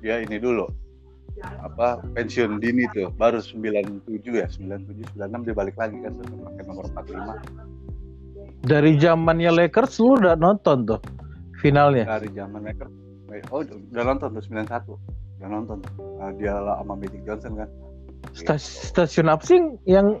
dia 0.00 0.24
ini 0.24 0.40
dulu 0.40 0.68
apa 1.62 2.02
pensiun 2.18 2.58
dini 2.58 2.84
tuh 2.92 3.08
baru 3.14 3.38
97 3.38 4.02
ya 4.34 4.46
97 4.50 5.14
96 5.16 5.46
dia 5.46 5.54
balik 5.54 5.76
lagi 5.78 5.96
kan 6.02 6.12
pakai 6.18 6.64
nomor 6.66 6.84
45 6.92 7.79
dari 8.60 9.00
zamannya 9.00 9.50
Lakers 9.52 9.96
lu 10.00 10.20
udah 10.20 10.36
nonton 10.36 10.84
tuh 10.84 11.00
finalnya? 11.60 12.04
Dari 12.18 12.28
zaman 12.32 12.60
Lakers 12.64 12.92
oh 13.54 13.62
udah 13.62 14.04
nonton 14.04 14.28
tuh 14.36 14.42
91 14.42 15.38
udah 15.40 15.48
nonton 15.48 15.78
Nah, 16.20 16.30
dia 16.36 16.52
lah 16.52 16.76
sama 16.84 16.94
Magic 17.00 17.22
Johnson 17.24 17.56
kan. 17.56 17.68
Stas- 18.36 18.92
stasiun 18.92 19.32
apa 19.32 19.40
sih 19.40 19.56
yang 19.88 20.20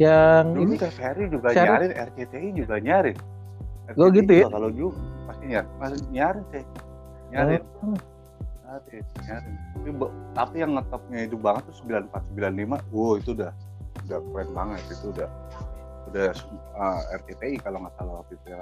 yang 0.00 0.56
dulu 0.56 0.72
ini? 0.72 0.76
TVRI 0.80 1.24
juga 1.28 1.48
Share- 1.52 1.68
nyarin 1.68 1.92
RCTI 1.92 2.48
juga 2.56 2.74
nyarin. 2.80 3.16
Oh, 3.92 4.08
RCTI 4.08 4.16
gitu 4.24 4.32
ya? 4.32 4.46
kalau 4.48 4.70
dulu. 4.72 4.90
Pasti 5.28 5.44
nyar 5.52 5.64
masih 5.76 5.98
nyarin 6.08 6.44
sih. 6.48 6.64
Nyarin. 7.28 7.60
Oh, 7.84 7.92
nyarin 8.64 9.04
nyarin. 9.28 9.54
Tapi 10.32 10.56
yang 10.56 10.72
ngetopnya 10.80 11.18
itu 11.28 11.36
banget 11.36 11.62
tuh 11.68 11.76
94 11.84 12.24
95 12.32 12.80
wow 12.88 13.12
itu 13.20 13.30
udah 13.36 13.52
udah 14.08 14.18
keren 14.32 14.48
banget 14.56 14.80
itu 14.88 15.06
udah 15.12 15.28
udah 16.12 16.30
uh, 16.76 17.00
RCTI 17.16 17.56
kalau 17.64 17.80
nggak 17.80 17.94
salah 17.96 18.14
waktu 18.20 18.36
itu 18.36 18.46
ya 18.52 18.56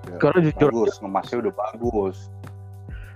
Udah 0.00 0.18
Kalau 0.20 0.38
jujur 0.40 0.70
bagus 0.72 0.96
ngemasnya 1.00 1.36
udah 1.44 1.54
bagus. 1.56 2.16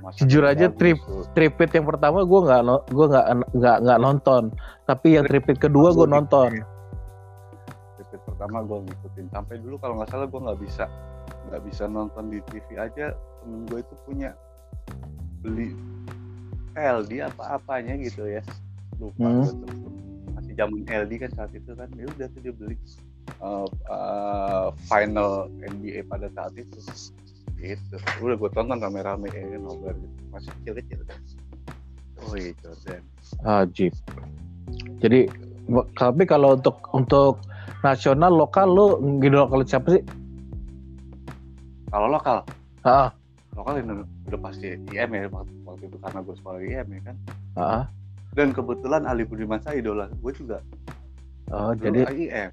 Ngemasnya 0.00 0.20
Jujur 0.24 0.42
aja 0.44 0.66
bagus 0.68 0.78
trip. 0.80 0.98
tuh. 1.04 1.24
tripit 1.36 1.70
yang 1.72 1.86
pertama 1.88 2.18
gue 2.24 2.40
nggak 2.44 2.60
gua 2.92 3.06
nggak 3.12 3.26
nggak 3.56 3.76
nggak 3.84 3.98
nonton. 4.00 4.42
Tapi 4.84 5.08
yang 5.20 5.24
tripit 5.28 5.56
kedua 5.60 5.92
gue 5.92 6.08
nonton. 6.08 6.50
Repeat 8.00 8.20
pertama 8.24 8.64
gue 8.64 8.78
ngikutin. 8.88 9.26
Sampai 9.32 9.60
dulu 9.60 9.76
kalau 9.80 10.00
nggak 10.00 10.10
salah 10.12 10.26
gue 10.28 10.40
nggak 10.40 10.60
bisa 10.60 10.84
nggak 11.48 11.62
bisa 11.68 11.84
nonton 11.88 12.24
di 12.32 12.38
TV 12.48 12.80
aja. 12.80 13.12
Temen 13.44 13.68
gue 13.68 13.80
itu 13.80 13.94
punya 14.08 14.32
beli 15.44 15.76
LD 16.76 17.20
apa 17.24 17.60
apanya 17.60 17.96
gitu 18.00 18.24
ya. 18.28 18.40
Lupa 19.00 19.24
Hmm. 19.24 19.40
masih 19.44 19.56
zaman 20.54 20.86
LD 20.86 21.12
kan 21.20 21.30
saat 21.34 21.50
itu 21.52 21.70
kan. 21.74 21.88
Ya 21.98 22.06
udah 22.08 22.26
tuh 22.30 22.40
dia 22.40 22.54
beli 22.54 22.76
uh, 23.42 23.66
uh, 23.90 24.68
final 24.88 25.50
NBA 25.62 26.06
pada 26.08 26.30
saat 26.32 26.54
itu. 26.56 26.78
Gitu. 27.58 27.96
Udah 28.22 28.36
gue 28.36 28.50
tonton 28.52 28.78
rame-rame 28.78 29.28
ya 29.30 29.44
kan 29.44 29.60
nobar 29.62 29.94
gitu. 29.96 30.16
Masih 30.30 30.50
kecil-kecil 30.62 31.00
kan. 31.06 31.18
Oh 32.24 32.34
iya 32.38 32.52
Jordan. 32.62 33.02
Ajib. 33.44 33.92
Jadi 35.02 35.28
w- 35.68 35.88
tapi 35.98 36.24
kalau 36.24 36.56
untuk 36.56 36.80
untuk 36.96 37.42
nasional 37.84 38.32
lokal 38.32 38.68
lu 38.70 38.86
ngidolakan 39.20 39.66
siapa 39.68 40.00
sih? 40.00 40.04
kalau 41.94 42.10
lokal? 42.10 42.42
Ah, 42.82 43.14
lokal 43.54 43.78
ini 43.78 44.02
udah 44.26 44.40
pasti 44.42 44.74
IM 44.90 45.14
ya 45.14 45.30
waktu, 45.30 45.54
waktu 45.62 45.84
itu 45.86 45.96
karena 46.02 46.18
gue 46.26 46.34
sekolah 46.42 46.58
IM 46.58 46.88
ya 46.90 47.00
kan. 47.06 47.16
Ah. 47.54 47.84
Dan 48.34 48.50
kebetulan 48.50 49.06
Ali 49.06 49.22
Budiman 49.24 49.62
saya 49.62 49.78
idola 49.80 50.10
gue 50.10 50.32
juga. 50.34 50.58
Oh, 51.52 51.70
dulu 51.76 51.92
jadi 51.92 52.00
IM 52.10 52.50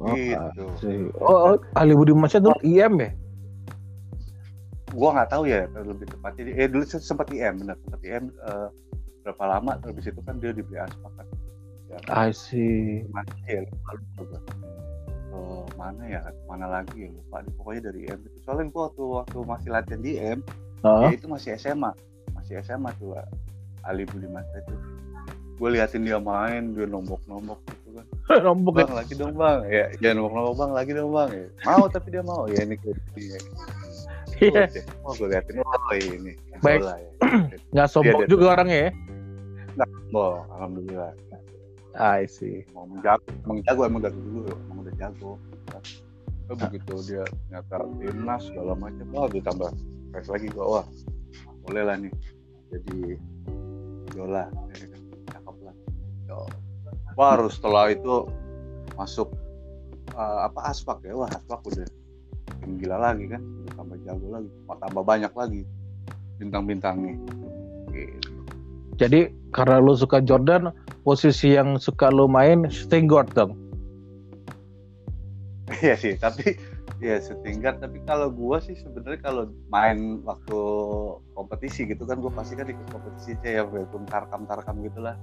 oh, 0.00 0.16
gitu. 0.16 0.64
oh, 1.20 1.38
oh, 1.52 1.56
Ali 1.76 1.92
Budi 1.94 2.16
Masya 2.16 2.40
dulu 2.40 2.56
IM 2.64 2.98
ya? 2.98 3.10
gue 4.94 5.08
nggak 5.10 5.30
tahu 5.30 5.44
ya 5.50 5.66
lebih 5.74 6.06
tepatnya 6.06 6.54
eh 6.54 6.70
dulu 6.70 6.86
se- 6.86 7.02
sempat 7.02 7.26
IM 7.34 7.66
benar 7.66 7.74
sempat 7.82 8.00
IM 8.06 8.30
eh, 8.30 8.68
berapa 9.26 9.44
lama 9.44 9.74
terus 9.82 10.06
itu 10.06 10.22
kan 10.22 10.38
dia 10.38 10.54
dibeli 10.54 10.78
aspak 10.78 11.10
kan 11.18 11.26
I 12.10 12.30
see. 12.30 13.02
mana 13.10 13.30
ya 13.46 13.62
lupa 13.66 14.38
Oh, 15.34 15.66
mana 15.74 16.02
ya 16.06 16.22
mana 16.46 16.70
lagi 16.70 16.94
ya 16.94 17.10
lupa 17.10 17.42
pokoknya 17.58 17.90
dari 17.90 18.06
IM 18.06 18.22
itu. 18.22 18.38
Soalnya 18.46 18.70
gue 18.70 18.82
waktu 18.86 19.02
waktu 19.02 19.38
masih 19.42 19.68
latihan 19.74 20.00
di 20.00 20.10
IM 20.14 20.40
Ah, 20.86 21.10
ya 21.10 21.16
itu 21.16 21.26
masih 21.26 21.58
SMA 21.58 21.90
masih 22.38 22.62
SMA 22.62 22.94
tuh 23.02 23.18
Ali 23.82 24.06
Budiman 24.06 24.46
saya 24.54 24.62
itu 24.62 24.74
gue 25.54 25.68
liatin 25.70 26.02
dia 26.02 26.18
main 26.18 26.74
dia 26.74 26.86
nombok-nombok 26.90 27.62
gitu 27.70 27.88
kan. 27.94 28.06
Nombok 28.46 28.74
ya. 28.74 28.78
bang 28.82 28.94
lagi 28.98 29.12
dong 29.14 29.34
bang. 29.38 29.58
Ya 29.70 29.84
ya 30.02 30.10
nombok-nombok 30.18 30.54
bang 30.58 30.72
lagi 30.74 30.90
dong 30.92 31.10
bang. 31.14 31.30
Ya. 31.30 31.46
mau 31.62 31.84
tapi 31.86 32.08
dia 32.10 32.22
mau. 32.26 32.42
Ya 32.50 32.60
ini 32.66 32.74
dia 33.14 33.38
Iya, 34.42 34.66
oh 35.06 35.14
gue 35.14 35.30
liatin. 35.30 35.62
Oh 35.62 35.94
ini. 35.94 36.34
Baik. 36.58 36.82
Bola, 36.82 36.94
ya. 36.98 37.10
nggak 37.74 37.86
sombong 37.86 38.26
Iya, 38.26 38.26
dia 38.26 38.32
juga 38.34 38.46
orangnya 38.58 38.78
ya? 38.78 38.90
oh 40.14 40.46
alhamdulillah. 40.54 41.12
I 41.94 42.26
see. 42.26 42.66
emang 42.74 42.98
jago 43.06 43.22
emang 43.46 43.58
jago 43.62 43.80
emang 43.86 44.02
dari 44.02 44.18
dulu 44.18 44.50
emang 44.50 44.78
udah 44.82 44.94
jago. 44.98 45.32
Tapi 45.70 46.60
begitu 46.70 46.94
dia 47.06 47.24
nyata 47.54 47.86
timnas 48.02 48.42
segala 48.50 48.74
macam. 48.74 49.06
Wah 49.14 49.30
ditambah 49.30 49.70
fresh 50.10 50.30
lagi 50.30 50.46
gua. 50.50 50.82
Wah 50.82 50.86
boleh 51.66 51.82
lah 51.86 51.96
nih 51.98 52.12
jadi 52.74 52.98
idola. 54.10 54.50
Ya 54.74 54.93
Yo. 56.34 56.50
baru 57.14 57.46
setelah 57.46 57.94
itu 57.94 58.26
masuk 58.98 59.30
eh, 60.18 60.38
apa 60.42 60.74
aspak 60.74 60.98
ya 61.06 61.14
wah 61.14 61.30
aspak 61.30 61.62
udah 61.62 61.86
gila 62.82 62.98
lagi 62.98 63.30
kan 63.30 63.38
udah 63.38 63.72
tambah 63.78 63.96
jago 64.02 64.26
lagi 64.34 64.50
tambah 64.66 65.04
banyak 65.06 65.32
lagi 65.32 65.62
bintang-bintangnya 66.42 67.14
gitu. 67.94 68.34
Jadi 68.94 69.30
karena 69.50 69.82
lu 69.82 69.94
suka 69.98 70.22
Jordan, 70.22 70.70
posisi 71.02 71.54
yang 71.54 71.78
suka 71.78 72.10
lu 72.14 72.30
main 72.30 72.66
shooting 72.70 73.10
guard 73.10 73.30
dong. 73.34 73.58
Iya 75.82 75.98
sih, 75.98 76.14
tapi 76.14 76.54
ya 77.04 77.20
shooting 77.20 77.60
guard. 77.60 77.78
Tapi 77.84 78.00
kalau 78.08 78.32
gua 78.32 78.56
sih 78.64 78.72
sebenarnya 78.80 79.20
kalau 79.20 79.52
main 79.68 80.24
waktu 80.24 80.58
kompetisi 81.36 81.84
gitu 81.84 82.08
kan, 82.08 82.24
gua 82.24 82.32
pasti 82.32 82.56
kan 82.56 82.64
ikut 82.64 82.88
kompetisi 82.88 83.36
aja 83.36 83.60
ya, 83.60 83.62
walaupun 83.68 84.08
tarkam 84.08 84.48
tarkam 84.48 84.80
gitulah, 84.80 85.14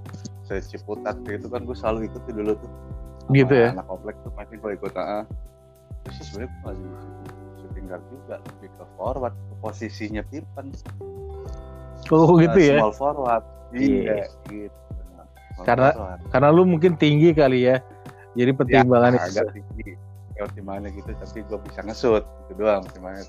saya 0.46 0.62
ciputat 0.62 1.18
gitu 1.26 1.50
kan, 1.50 1.66
gua 1.66 1.74
selalu 1.74 2.06
ikut 2.06 2.22
dulu 2.30 2.54
tuh. 2.54 2.70
Gitu 3.34 3.54
ya? 3.54 3.74
Anak 3.74 3.90
komplek 3.90 4.14
tuh 4.22 4.30
pasti 4.38 4.54
gua 4.62 4.70
ikut. 4.78 4.92
ah. 4.94 5.26
Terus 6.06 6.16
sebenarnya 6.30 6.50
gua 6.62 6.70
lagi 6.70 6.86
shooting 7.58 7.86
guard 7.90 8.04
juga, 8.06 8.34
lebih 8.38 8.70
ke 8.70 8.84
forward, 8.94 9.34
ke 9.34 9.54
posisinya 9.58 10.22
Pippen. 10.30 10.66
Oh 12.10 12.38
gitu 12.38 12.58
ya? 12.58 12.78
Small 12.78 12.94
forward. 12.94 13.44
Iya. 13.74 14.26
Iya, 14.26 14.26
gitu. 14.50 14.78
Karena- 15.66 15.94
forward. 15.94 16.20
Karena 16.30 16.48
lu 16.54 16.62
mungkin 16.62 16.94
tinggi 16.94 17.34
kali 17.34 17.66
ya. 17.66 17.82
Jadi 18.32 18.50
pertimbangannya 18.56 19.20
ya, 19.20 19.28
agak 19.28 19.46
tinggi 19.52 19.92
ya 20.42 20.50
optimalnya 20.50 20.90
gitu 20.90 21.10
tapi 21.14 21.46
gue 21.46 21.58
bisa 21.70 21.80
ngesut 21.86 22.24
itu 22.46 22.52
doang 22.58 22.82
optimalnya 22.82 23.22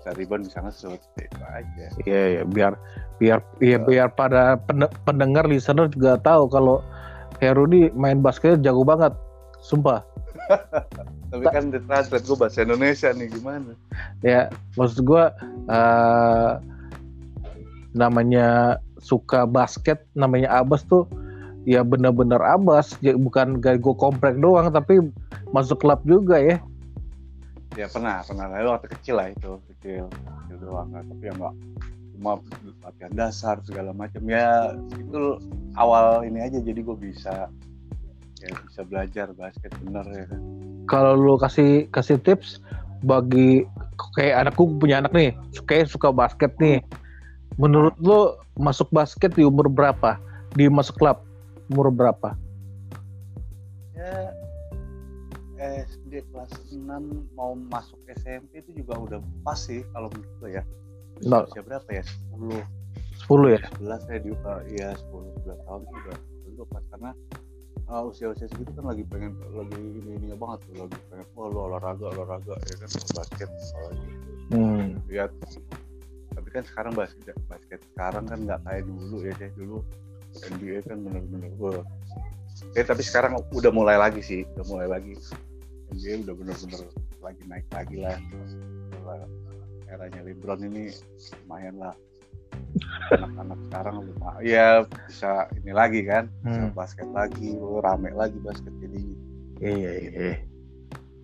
bisa 0.00 0.08
rebound 0.16 0.48
bisa 0.48 0.58
ngesut 0.64 1.00
itu 1.20 1.42
aja 1.44 1.86
Iya, 2.08 2.22
ya, 2.40 2.42
biar 2.48 2.72
biar 3.20 3.38
ya, 3.60 3.78
biar 3.82 4.08
pada 4.16 4.56
pen- 4.56 4.92
pendengar 5.04 5.44
listener 5.44 5.92
juga 5.92 6.16
tahu 6.24 6.48
kalau 6.48 6.80
Heru 7.38 7.70
ini 7.70 7.86
main 7.94 8.18
basket 8.18 8.58
jago 8.66 8.82
banget. 8.82 9.14
Sumpah. 9.62 10.02
tapi 11.30 11.44
kan 11.52 11.68
di 11.68 11.78
translate 11.84 12.24
gue 12.24 12.38
bahasa 12.40 12.64
Indonesia 12.64 13.12
nih 13.12 13.28
gimana 13.28 13.76
Ya, 14.24 14.48
maksud 14.80 15.04
gua 15.04 15.36
eh, 15.68 16.52
namanya 17.92 18.80
suka 18.96 19.44
basket, 19.44 20.08
namanya 20.16 20.48
Abbas 20.64 20.88
tuh 20.88 21.04
ya 21.66 21.82
benar-benar 21.82 22.38
Abbas, 22.42 22.94
Ya, 23.00 23.14
bukan 23.18 23.58
gak 23.58 23.82
gue 23.82 23.94
komplek 23.96 24.38
doang 24.38 24.70
tapi 24.70 25.00
masuk 25.50 25.80
klub 25.82 26.00
juga 26.06 26.38
ya. 26.38 26.58
ya 27.78 27.86
pernah 27.86 28.26
pernah 28.26 28.50
lalu 28.50 28.68
waktu 28.74 28.88
kecil 28.98 29.14
lah 29.22 29.30
itu 29.30 29.50
kecil 29.70 30.10
kecil 30.10 30.56
doang 30.58 30.90
tapi 30.90 31.30
ya 31.30 31.32
enggak 31.36 31.54
cuma 32.18 32.32
latihan 32.82 33.12
dasar 33.14 33.56
segala 33.62 33.94
macam 33.94 34.26
ya 34.26 34.74
itu 34.98 35.38
awal 35.78 36.26
ini 36.26 36.42
aja 36.42 36.58
jadi 36.58 36.82
gue 36.82 36.96
bisa 36.98 37.46
ya 38.42 38.50
bisa 38.66 38.82
belajar 38.82 39.30
basket 39.38 39.70
bener 39.82 40.02
ya 40.10 40.26
kan 40.26 40.40
Kalau 40.88 41.12
lu 41.14 41.36
kasih 41.36 41.86
kasih 41.92 42.16
tips 42.18 42.64
bagi 43.04 43.68
kayak 44.16 44.48
anakku 44.48 44.72
punya 44.80 45.04
anak 45.04 45.12
nih, 45.12 45.30
kayak 45.68 45.92
suka 45.92 46.08
basket 46.08 46.48
nih. 46.56 46.80
Menurut 47.60 47.92
lo 48.00 48.40
masuk 48.56 48.88
basket 48.88 49.36
di 49.36 49.44
umur 49.44 49.68
berapa? 49.68 50.16
Di 50.56 50.64
masuk 50.72 50.96
klub 50.96 51.27
umur 51.68 51.92
berapa? 51.92 52.34
ya 53.98 54.30
SD 55.58 56.22
kelas 56.30 56.54
6 56.70 56.86
mau 57.34 57.58
masuk 57.58 57.98
SMP 58.14 58.62
itu 58.62 58.70
juga 58.78 58.94
udah 58.94 59.18
pas 59.42 59.58
sih 59.58 59.82
kalau 59.90 60.06
menurut 60.14 60.32
gue 60.38 60.50
ya 60.54 60.64
No. 61.26 61.42
usia 61.50 61.66
berapa 61.66 61.88
ya 61.90 62.06
10 62.30 62.62
10 63.26 63.58
ya? 63.58 63.60
11 63.82 64.06
saya 64.06 64.18
uh, 64.22 64.60
iya 64.70 64.88
10 64.94 65.10
11 65.50 65.66
tahun 65.66 65.80
itu 65.82 66.48
udah 66.54 66.66
pas 66.70 66.84
karena 66.94 67.10
uh, 67.90 68.06
usia-usia 68.06 68.46
segitu 68.54 68.70
kan 68.70 68.86
lagi 68.86 69.02
pengen 69.10 69.34
lagi 69.50 69.74
ini 69.74 70.14
ini 70.14 70.30
banget 70.38 70.62
tuh 70.70 70.86
lagi 70.86 70.94
pengen 71.10 71.26
wah 71.34 71.50
lu 71.50 71.58
olahraga 71.58 72.06
olahraga 72.06 72.54
ya 72.70 72.74
kan 72.78 72.90
basket 73.18 73.50
apalagi 73.50 74.08
Hmm. 74.48 74.96
lihat 75.12 75.28
tapi 76.32 76.48
kan 76.48 76.64
sekarang 76.64 76.96
basket 76.96 77.36
basket 77.52 77.84
sekarang 77.92 78.24
kan 78.30 78.38
nggak 78.48 78.62
kayak 78.64 78.86
dulu 78.86 79.20
ya 79.20 79.34
deh 79.36 79.50
dulu 79.58 79.84
NBA 80.46 80.86
kan 80.86 80.98
bener-bener 81.02 81.50
wah. 81.58 81.82
Ya 82.74 82.82
tapi 82.82 83.02
sekarang 83.02 83.38
udah 83.50 83.70
mulai 83.70 83.96
lagi 83.96 84.20
sih 84.20 84.40
udah 84.54 84.64
mulai 84.66 84.86
lagi. 84.88 85.14
NBA 85.90 86.26
udah 86.26 86.34
bener-bener 86.36 86.80
lagi 87.18 87.42
naik 87.46 87.66
lagi 87.70 87.96
lah. 87.98 88.16
Eranya 89.88 90.20
LeBron 90.20 90.60
ini 90.62 90.92
lumayan 91.44 91.80
lah. 91.80 91.94
Anak-anak 93.10 93.58
sekarang 93.70 93.94
lumayan 94.04 94.40
ya 94.44 94.68
bisa 95.08 95.32
ini 95.56 95.72
lagi 95.72 96.04
kan 96.04 96.28
bisa 96.44 96.60
Hmm. 96.60 96.74
basket 96.76 97.08
lagi 97.10 97.56
rame 97.80 98.10
lagi 98.12 98.36
basket 98.40 98.72
jadi 98.78 99.00
Iya, 99.58 99.90
iya, 99.90 100.10
iya. 100.14 100.36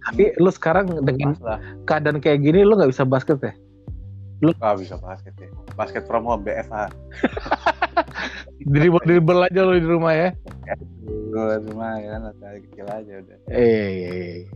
Tapi 0.04 0.34
lu 0.36 0.50
sekarang 0.50 0.90
dengan 1.06 1.38
keadaan 1.86 2.18
kayak 2.18 2.42
gini 2.42 2.66
lu 2.66 2.74
nggak 2.74 2.90
bisa 2.90 3.06
basket 3.06 3.38
ya? 3.40 3.54
ah 4.60 4.74
bisa 4.76 4.98
basket 4.98 5.32
ya. 5.38 5.48
Basket 5.72 6.04
from 6.04 6.26
home 6.26 6.42
BFH 6.42 6.92
Dribble 8.62 9.02
dribble 9.02 9.42
aja 9.50 9.60
lu 9.66 9.74
di 9.76 9.88
rumah 9.88 10.14
ya? 10.14 10.30
gue 11.04 11.54
rumah 11.66 11.98
ya 11.98 12.14
kan 12.14 12.20
latihan 12.30 12.56
kecil 12.62 12.86
aja 12.86 13.12
udah 13.18 13.38
iya. 13.50 14.46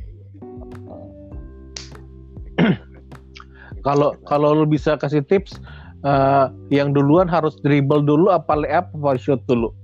Kalau 3.83 4.15
kalau 4.27 4.55
lu 4.55 4.67
bisa 4.67 4.95
kasih 4.95 5.23
tips 5.27 5.59
eh, 6.07 6.47
yang 6.71 6.95
duluan 6.95 7.27
harus 7.27 7.59
dribble 7.63 8.03
dulu 8.03 8.31
apa 8.31 8.55
layup 8.59 8.87
apa 8.95 9.19
shoot 9.19 9.43
dulu? 9.51 9.75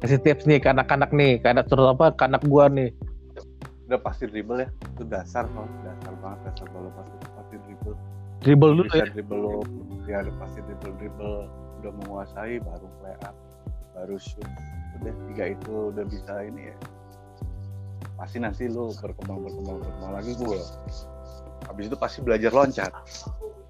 Kasih 0.00 0.20
tips 0.24 0.48
nih 0.48 0.62
ke 0.62 0.68
anak-anak 0.72 1.10
nih, 1.12 1.36
ke 1.42 1.46
anak 1.52 1.66
terutama 1.68 2.12
ke 2.14 2.22
anak 2.24 2.42
gua 2.48 2.68
nih. 2.72 2.92
udah 3.88 3.96
pasti 4.04 4.28
dribble 4.28 4.60
ya 4.60 4.68
itu 4.68 5.02
dasar 5.08 5.48
kok 5.48 5.64
dasar 5.80 6.12
banget 6.20 6.38
dasar 6.44 6.66
bola 6.76 6.92
pasti 6.92 7.16
pasti 7.32 7.56
dribble 7.64 7.96
Dribble 8.44 8.70
dulu 8.76 8.82
bisa 8.84 9.00
ya. 9.00 9.06
dribble 9.16 9.40
lo 9.40 9.52
ya 10.04 10.16
udah 10.28 10.34
pasti 10.44 10.58
dribble 10.68 10.92
dribble 11.00 11.48
udah 11.80 11.92
menguasai 12.04 12.60
baru 12.60 12.84
play 13.00 13.16
up 13.24 13.32
baru 13.98 14.16
shoot. 14.22 14.46
Udah 15.02 15.14
tiga 15.30 15.44
itu 15.58 15.74
udah 15.94 16.04
bisa 16.06 16.32
ini 16.46 16.70
ya. 16.70 16.76
Pasti 18.14 18.38
nanti 18.38 18.70
lu 18.70 18.94
berkembang 18.98 19.42
berkembang 19.46 19.76
berkembang 19.82 20.12
lagi 20.14 20.32
gue 20.38 20.60
habis 21.68 21.84
itu 21.90 21.96
pasti 22.00 22.18
belajar 22.24 22.50
loncat. 22.54 22.92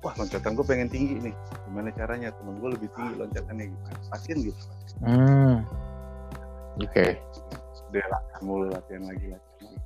Wah 0.05 0.15
loncatan 0.15 0.55
gue 0.55 0.67
pengen 0.67 0.89
tinggi 0.89 1.19
nih. 1.19 1.35
Gimana 1.67 1.91
caranya? 1.91 2.31
Temen 2.31 2.63
gue 2.63 2.71
lebih 2.79 2.89
tinggi 2.95 3.13
loncatannya 3.19 3.65
gimana? 3.75 3.99
Pasti 4.13 4.27
kan 4.31 4.39
gitu. 4.45 4.63
Hmm. 5.03 5.57
Oke. 6.79 7.19
udah 7.89 8.05
latihan 8.05 8.43
mulu 8.45 8.69
latihan 8.69 9.03
lagi 9.09 9.27
latihan 9.33 9.65
lagi. 9.65 9.81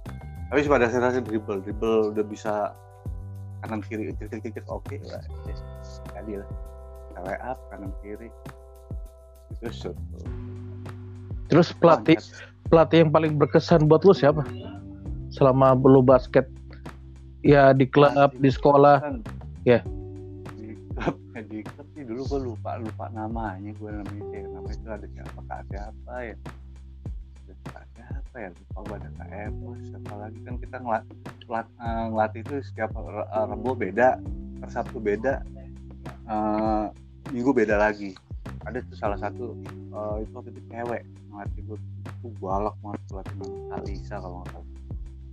Tapi 0.50 0.61
pada 0.66 0.90
dasarnya 0.90 1.22
dribble 1.22 1.62
dribble 1.62 2.11
udah 2.11 2.25
bisa 2.26 2.75
kanan 3.62 3.78
kiri 3.78 4.11
kecil 4.11 4.42
kecil 4.42 4.64
oke 4.66 4.99
lah. 5.06 5.22
Jadi 6.18 6.42
lah. 6.42 6.50
Up 7.47 7.58
kanan 7.71 7.95
kiri 8.02 8.28
Terus 11.52 11.69
pelatih 11.76 12.17
pelatih 12.73 13.04
yang 13.04 13.12
paling 13.12 13.36
berkesan 13.36 13.84
buat 13.84 14.00
lu 14.08 14.17
siapa? 14.17 14.41
Selama 15.32 15.76
lu 15.76 16.00
basket. 16.00 16.49
Ya 17.43 17.75
di 17.75 17.84
klub, 17.84 18.15
di 18.38 18.49
sekolah. 18.49 19.02
Ya. 19.69 19.84
di 20.56 20.75
klub 20.95 21.17
ya, 21.34 21.43
di 21.45 21.58
klub 21.67 21.86
sih 21.93 22.04
dulu 22.06 22.23
gue 22.25 22.41
lupa 22.49 22.80
lupa 22.80 23.10
namanya. 23.12 23.75
Gue 23.76 23.91
namanya 23.93 24.23
siapa 24.30 24.49
namanya 24.49 24.76
itu 24.78 24.88
ada 24.88 25.06
siapa 25.10 25.41
kak? 25.50 25.60
Siapa 25.69 26.15
ya? 26.23 26.36
Ada 27.43 27.54
siapa 28.00 28.36
ya? 28.41 28.49
Lupa 28.54 28.78
gue 28.86 28.97
ada 28.97 29.10
kak 29.19 29.28
Emos 29.28 29.78
siapa 29.91 30.12
lagi? 30.17 30.38
Kan 30.47 30.54
kita 30.56 30.76
ngelat, 30.80 31.04
ngelat- 31.45 31.75
eh, 31.82 32.04
ngelatih 32.08 32.41
itu 32.47 32.54
setiap 32.65 32.91
re- 32.97 33.28
eh, 33.28 33.45
Rebo 33.50 33.71
beda 33.75 34.08
per 34.62 34.69
Sabtu 34.71 34.99
beda. 35.02 35.34
Eh, 36.06 36.86
Minggu 37.32 37.50
beda 37.54 37.80
lagi 37.80 38.12
ada 38.63 38.78
tuh 38.83 38.97
salah 38.97 39.19
satu 39.19 39.55
eh, 39.67 40.17
itu 40.23 40.33
waktu 40.33 40.50
itu 40.50 40.63
cewek 40.69 41.02
ngelatih 41.28 41.61
gue 41.65 41.78
itu 41.78 42.28
galak 42.39 42.75
banget 42.81 43.00
pelatih 43.09 43.39
Alisa 43.73 44.17
kalau 44.19 44.39
nggak 44.41 44.52
salah 44.52 44.71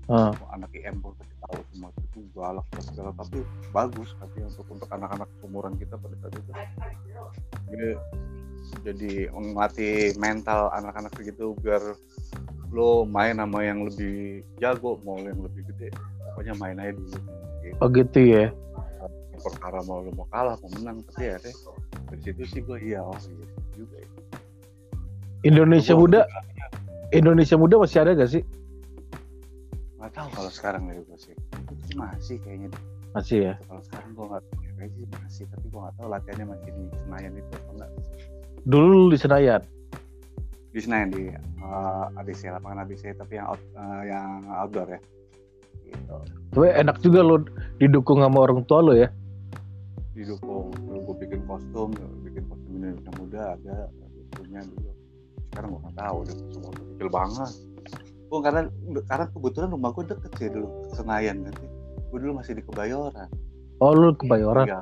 Ah. 0.10 0.34
anak 0.58 0.74
IM 0.74 1.06
pun 1.06 1.14
pasti 1.22 1.38
tahu 1.38 1.62
semua 1.70 1.94
itu 2.02 2.26
galak 2.34 2.66
dan 2.74 2.82
segala 2.82 3.10
tapi 3.14 3.46
bagus 3.70 4.10
tapi 4.18 4.42
untuk 4.42 4.66
untuk 4.66 4.90
anak-anak 4.90 5.30
umuran 5.46 5.78
kita 5.78 6.02
pada 6.02 6.18
saat 6.18 6.34
itu 6.34 6.52
dia 7.70 7.90
jadi 8.82 9.30
melatih 9.30 10.18
mental 10.18 10.74
anak-anak 10.74 11.14
begitu 11.14 11.54
biar 11.62 11.94
lo 12.74 13.06
main 13.06 13.38
sama 13.38 13.62
yang 13.62 13.86
lebih 13.86 14.42
jago 14.58 14.98
mau 15.06 15.22
yang 15.22 15.38
lebih 15.42 15.62
gede 15.70 15.94
pokoknya 16.34 16.58
main 16.58 16.78
aja 16.82 16.98
dulu 16.98 17.18
Oh 17.78 17.88
gitu 17.88 18.20
ya. 18.20 18.50
perkara 19.38 19.86
mau 19.86 20.02
lo 20.02 20.10
mau 20.18 20.26
kalah 20.28 20.58
mau 20.58 20.70
menang 20.74 21.06
tapi 21.06 21.22
ya 21.24 21.38
deh 21.38 21.54
dari 22.10 22.22
situ 22.22 22.44
sih 22.44 22.62
gue 22.62 22.78
iya 22.82 23.00
oh 23.00 23.14
iya 23.16 23.46
juga 23.74 23.96
ya. 23.96 24.08
Indonesia 25.42 25.94
Gua- 25.94 26.02
muda, 26.02 26.22
Indonesia 27.12 27.56
muda 27.56 27.76
masih 27.78 28.00
ada 28.00 28.12
gak 28.14 28.30
sih? 28.30 28.44
nggak 29.96 30.12
tahu 30.14 30.28
kalau 30.32 30.48
sekarang 30.50 30.84
ya 30.88 30.96
gue 30.98 31.18
sih 31.18 31.36
masih 31.94 32.40
kayaknya 32.40 32.72
Masih 33.10 33.38
ya. 33.44 33.54
kalau 33.64 33.82
sekarang 33.82 34.10
gue 34.12 34.26
nggak 34.28 34.44
tahu 34.44 34.58
kayaknya 34.72 34.88
sih 34.90 35.06
masih 35.14 35.44
tapi 35.50 35.66
gue 35.66 35.80
nggak 35.80 35.96
tahu 35.96 36.08
latihannya 36.08 36.46
masih 36.48 36.70
di 36.70 36.84
Senayan 36.98 37.32
itu 37.34 37.52
atau 37.54 37.72
enggak 37.74 37.90
Dulu 38.62 39.00
di 39.08 39.18
Senayan. 39.18 39.62
di 40.70 40.80
Senayan 40.80 41.10
di 41.10 41.24
uh, 41.60 42.06
ABC 42.16 42.48
lapangan 42.48 42.84
ABC 42.84 43.04
tapi 43.14 43.34
yang 43.36 43.48
out, 43.48 43.62
uh, 43.74 44.02
yang 44.04 44.30
outdoor 44.54 44.88
ya 44.88 45.00
gitu 45.84 46.16
Tapi 46.50 46.68
enak 46.72 46.98
juga 47.00 47.20
lu 47.20 47.36
didukung 47.76 48.20
sama 48.20 48.40
orang 48.40 48.62
tua 48.64 48.80
lu 48.82 48.94
ya. 48.96 49.10
didukung 50.12 50.70
gue 51.10 51.16
bikin 51.26 51.42
kostum 51.50 51.90
bikin 52.22 52.46
kostum 52.46 52.70
Indonesia 52.78 53.12
muda 53.18 53.42
ada 53.58 53.76
punya 54.38 54.62
dulu 54.62 54.94
sekarang 55.50 55.70
gue 55.74 55.82
nggak 55.82 55.98
tahu 55.98 56.16
udah 56.22 56.36
semua 56.54 56.72
kecil 56.78 57.08
banget 57.10 57.52
gue 58.30 58.40
karena 58.46 58.62
karena 59.10 59.26
kebetulan 59.34 59.70
rumah 59.74 59.90
gue 59.98 60.06
deket 60.06 60.32
sih 60.38 60.50
dulu 60.54 60.68
ke 60.86 60.94
Senayan 61.02 61.38
kan 61.50 61.54
sih 61.58 61.70
gue 62.14 62.18
dulu 62.22 62.34
masih 62.38 62.54
di 62.54 62.64
Kebayoran 62.64 63.30
Oh 63.80 63.96
lu 63.96 64.12
kebayoran. 64.12 64.68
Iya. 64.68 64.82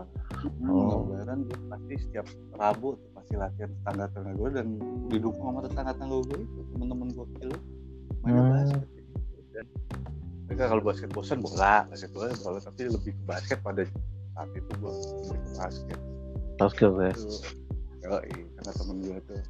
Oh. 0.65 1.05
Kebayoran 1.05 1.45
gue 1.45 1.57
pasti 1.69 1.93
setiap 2.01 2.25
Rabu 2.57 2.97
tuh 2.97 3.09
pasti 3.13 3.37
latihan 3.37 3.69
tetangga-tetangga 3.69 4.33
gue 4.33 4.49
dan 4.57 4.67
didukung 5.13 5.53
sama 5.53 5.59
tetangga-tetangga 5.69 6.17
gue 6.25 6.37
itu 6.41 6.59
temen-temen 6.73 7.07
gue 7.13 7.25
kecil 7.37 7.51
main 8.25 8.33
Hmm. 8.33 8.49
basket 8.57 8.83
dan 9.53 9.65
mereka 10.49 10.63
kalau 10.65 10.81
basket 10.81 11.09
bosan 11.13 11.39
bola 11.45 11.85
basket 11.93 12.09
bola 12.09 12.33
bola 12.41 12.57
tapi 12.57 12.81
lebih 12.89 13.13
ke 13.13 13.23
basket 13.29 13.61
pada 13.61 13.85
saat 14.33 14.49
itu 14.57 14.71
gue 14.81 14.91
lebih 15.29 15.39
ke 15.45 15.51
basket 15.61 15.99
Basket 16.57 16.91
ya. 16.91 17.09
itu 17.13 17.29
Yoi, 18.07 18.31
karena 18.55 18.71
temen 18.71 18.97
gue 19.03 19.17
tuh. 19.27 19.41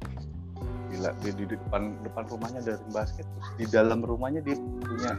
Gila 0.88 1.10
di, 1.20 1.30
di 1.36 1.44
depan 1.52 1.94
depan 2.02 2.24
rumahnya 2.32 2.58
ada 2.64 2.80
ring 2.80 2.92
basket 2.96 3.22
terus 3.28 3.48
di 3.60 3.66
dalam 3.68 4.00
rumahnya 4.00 4.40
dia 4.40 4.56
punya 4.56 5.12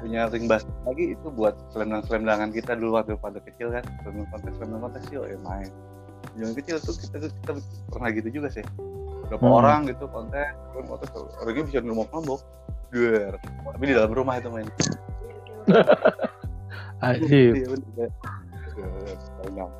punya 0.00 0.20
ring 0.30 0.46
basket 0.46 0.72
lagi. 0.86 1.12
Itu 1.18 1.28
buat 1.34 1.58
selendang 1.74 2.06
selendangan 2.06 2.54
kita 2.54 2.78
dulu 2.78 2.96
waktu 2.96 3.18
pada 3.18 3.42
kecil 3.42 3.74
kan. 3.74 3.84
Selendang 4.06 4.28
kontes 4.32 4.52
selendang 4.56 4.80
kontes 4.86 5.02
yuk 5.10 5.26
ya 5.26 5.36
main. 5.44 5.68
Yang 6.38 6.62
kecil 6.62 6.76
tuh 6.80 6.94
kita, 6.96 7.16
kita 7.26 7.52
pernah 7.90 8.08
gitu 8.14 8.28
juga 8.30 8.48
sih. 8.54 8.64
Berapa 9.28 9.44
Hmm. 9.46 9.58
orang 9.62 9.80
gitu 9.90 10.04
kontes 10.10 10.50
kan 10.74 10.84
kontes 10.88 11.10
orangnya 11.42 11.62
bisa 11.68 11.78
ngomong 11.84 12.08
ngomong 12.10 12.40
Duer. 12.90 13.34
tapi 13.70 13.84
di 13.86 13.94
dalam 13.94 14.10
rumah 14.10 14.42
itu 14.42 14.50
main 14.50 14.66
Ajib. 17.00 17.54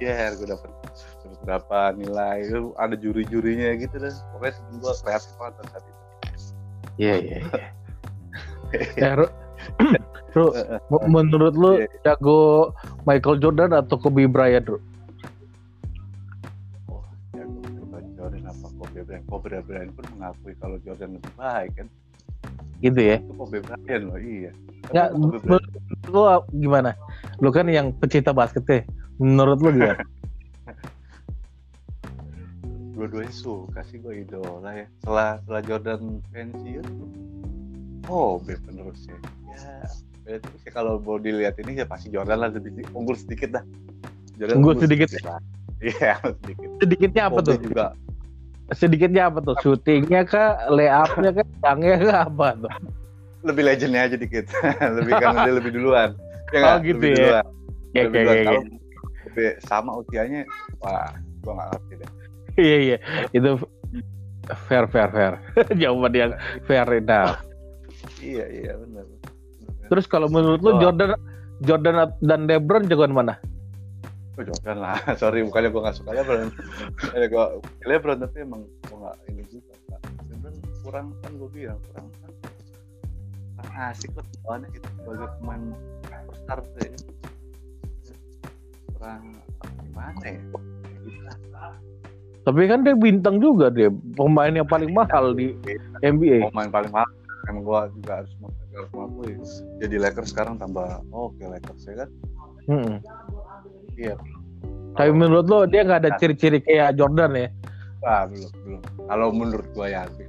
Iya, 0.01 0.35
gue 0.37 0.47
dapet 0.47 0.71
dapet 0.71 0.71
berapa 1.41 1.97
nilai 1.97 2.45
itu 2.45 2.77
ada 2.77 2.95
juri-jurinya 2.95 3.73
gitu 3.81 3.97
deh 3.97 4.13
pokoknya 4.37 4.53
temen 4.61 4.75
gue 4.77 4.93
kreatif 5.01 5.33
banget 5.41 5.55
saat 5.67 5.85
itu 5.85 5.99
Iya 7.01 7.15
iya. 7.17 7.39
iya. 7.41 7.69
Ya, 9.01 9.11
Ru, 9.17 9.27
m- 10.93 11.07
menurut 11.09 11.55
lu 11.57 11.71
Iya. 11.81 11.89
jago 12.05 12.71
Michael 13.09 13.41
Jordan 13.41 13.73
atau 13.73 13.97
Kobe 13.97 14.29
Bryant, 14.29 14.69
Ru? 14.69 14.77
oh 16.93 17.01
ya 17.33 17.45
coba 17.49 18.05
Jordan 18.15 18.45
apa 18.45 18.67
Kobe 18.77 19.01
Bryant 19.01 19.25
Kobe 19.33 19.49
Bryant 19.65 19.91
pun 19.97 20.05
mengakui 20.13 20.53
kalau 20.61 20.77
Jordan 20.85 21.17
lebih 21.17 21.33
baik 21.41 21.73
kan 21.73 21.89
Gitu 22.85 23.01
ya. 23.01 23.17
itu 23.17 23.33
Kobe 23.33 23.59
Bryant 23.65 24.05
loh 24.05 24.21
iya 24.21 24.53
Ya, 24.91 25.07
lu 26.11 26.27
gimana? 26.51 26.99
Lu 27.39 27.55
kan 27.55 27.71
yang 27.71 27.95
pecinta 27.95 28.35
basket 28.35 28.67
deh. 28.67 28.83
Menurut 29.23 29.63
lu 29.63 29.71
gimana? 29.71 30.03
dua-duanya 33.01 33.33
suka 33.33 33.81
sih 33.89 33.97
gue 33.97 34.29
idola 34.29 34.77
ya. 34.77 34.87
Setelah 35.01 35.41
setelah 35.41 35.63
Jordan 35.65 36.21
pensiun 36.37 36.87
oh 38.13 38.37
be 38.45 38.61
penerus 38.61 39.09
ya 39.09 39.17
ya 39.57 39.81
berarti 40.21 40.49
sih 40.61 40.71
kalau 40.71 41.01
mau 41.01 41.17
dilihat 41.17 41.57
ini 41.65 41.81
ya 41.81 41.87
pasti 41.89 42.13
Jordan 42.13 42.45
lah 42.45 42.53
lebih 42.53 42.85
unggul 42.93 43.17
sedikit 43.17 43.57
dah. 43.57 43.65
Jordan 44.37 44.61
unggul, 44.61 44.77
sedikit. 44.77 45.09
lah. 45.25 45.41
Iya 45.81 46.21
sedikit. 46.45 46.69
Sedikitnya 46.85 47.23
apa 47.33 47.41
tuh? 47.41 47.57
juga. 47.57 47.97
Sedikitnya 48.77 49.33
apa 49.33 49.41
tuh? 49.41 49.57
Syutingnya 49.65 50.29
kah? 50.29 50.61
Layupnya 50.69 51.41
kah? 51.41 51.47
Tangnya 51.65 51.97
kah? 51.97 52.19
Apa 52.29 52.47
tuh? 52.61 52.73
Lebih 53.49 53.63
legendnya 53.65 54.05
aja 54.05 54.17
dikit. 54.21 54.45
Lebih 55.01 55.17
karena 55.17 55.49
dia 55.49 55.55
lebih 55.57 55.73
duluan. 55.73 56.13
Ya 56.53 56.77
oh, 56.77 56.85
gitu 56.85 57.01
lebih 57.01 57.11
ya. 57.17 57.17
duluan. 57.17 57.47
Ya, 57.97 58.03
lebih 58.05 58.21
duluan. 58.21 58.45
Kalau 58.45 58.63
lebih 59.25 59.49
sama 59.65 59.91
usianya 60.05 60.45
wah 60.85 61.17
gua 61.41 61.53
nggak 61.57 61.69
ngerti 61.73 61.95
deh 62.05 62.11
iya 62.61 62.77
iya. 62.79 62.99
Itu 63.33 63.57
fair 64.69 64.85
fair 64.93 65.09
fair. 65.11 65.33
Jawaban 65.81 66.13
yang 66.13 66.33
fair 66.69 66.87
enough. 66.93 67.41
Iya 68.21 68.45
iya 68.53 68.73
benar. 68.77 69.05
Terus 69.91 70.07
kalau 70.07 70.31
menurut 70.31 70.61
lu 70.63 70.79
Jordan 70.79 71.19
Jordan 71.67 72.15
dan 72.23 72.41
LeBron 72.47 72.87
jagoan 72.89 73.13
mana? 73.13 73.37
Oh, 74.39 74.45
Jordan 74.47 74.79
lah, 74.81 74.97
sorry 75.21 75.45
bukannya 75.45 75.69
gue 75.69 75.83
gak 75.85 75.97
suka 76.01 76.17
LeBron. 76.17 76.49
gue 77.13 77.45
LeBron 77.85 78.19
tapi 78.25 78.37
emang 78.41 78.65
gue 78.65 78.97
gak 78.97 79.17
ini 79.29 79.43
juga. 79.51 79.75
LeBron 80.33 80.57
kurang 80.81 81.07
kan 81.21 81.33
gue 81.37 81.51
bilang 81.53 81.79
kurang 81.93 82.07
kan 82.25 82.33
kurang 83.61 83.75
asik 83.93 84.11
lah 84.17 84.25
soalnya 84.41 84.69
itu 84.73 84.89
sebagai 84.97 85.29
pemain 85.41 85.63
superstar 86.09 86.59
tuh 86.65 86.81
ya. 86.81 86.91
kurang 88.97 89.23
gimana 89.85 90.25
ya? 90.25 90.41
Gitu 91.05 92.00
tapi 92.41 92.65
kan 92.65 92.81
dia 92.81 92.97
bintang 92.97 93.37
juga 93.37 93.69
dia, 93.69 93.93
pemain 94.17 94.49
yang 94.49 94.65
paling 94.65 94.89
mahal 94.97 95.37
di 95.37 95.53
NBA. 96.01 96.49
Pemain 96.49 96.73
paling 96.73 96.89
mahal. 96.89 97.11
Emang 97.49 97.65
gua 97.65 97.93
juga 97.93 98.25
harus 98.25 98.33
mengakui. 98.41 99.37
Jadi 99.81 99.97
Lakers 100.01 100.33
sekarang 100.33 100.57
tambah 100.57 101.05
oke 101.13 101.37
okay, 101.37 101.47
Lakers 101.53 101.83
ya 101.85 101.95
kan? 102.05 102.09
Hmm. 102.69 102.97
Iya. 103.97 104.15
Tapi 104.97 105.13
menurut 105.13 105.47
lo 105.53 105.69
dia 105.69 105.85
nggak 105.85 106.01
ada 106.07 106.13
ciri-ciri 106.17 106.65
kayak 106.65 106.97
Jordan 106.97 107.37
ya? 107.37 107.49
Ah, 108.09 108.25
belum, 108.25 108.53
belum. 108.65 108.83
Kalau 109.05 109.29
menurut 109.37 109.69
gua 109.77 109.87
ya 109.93 110.03
sih. 110.17 110.25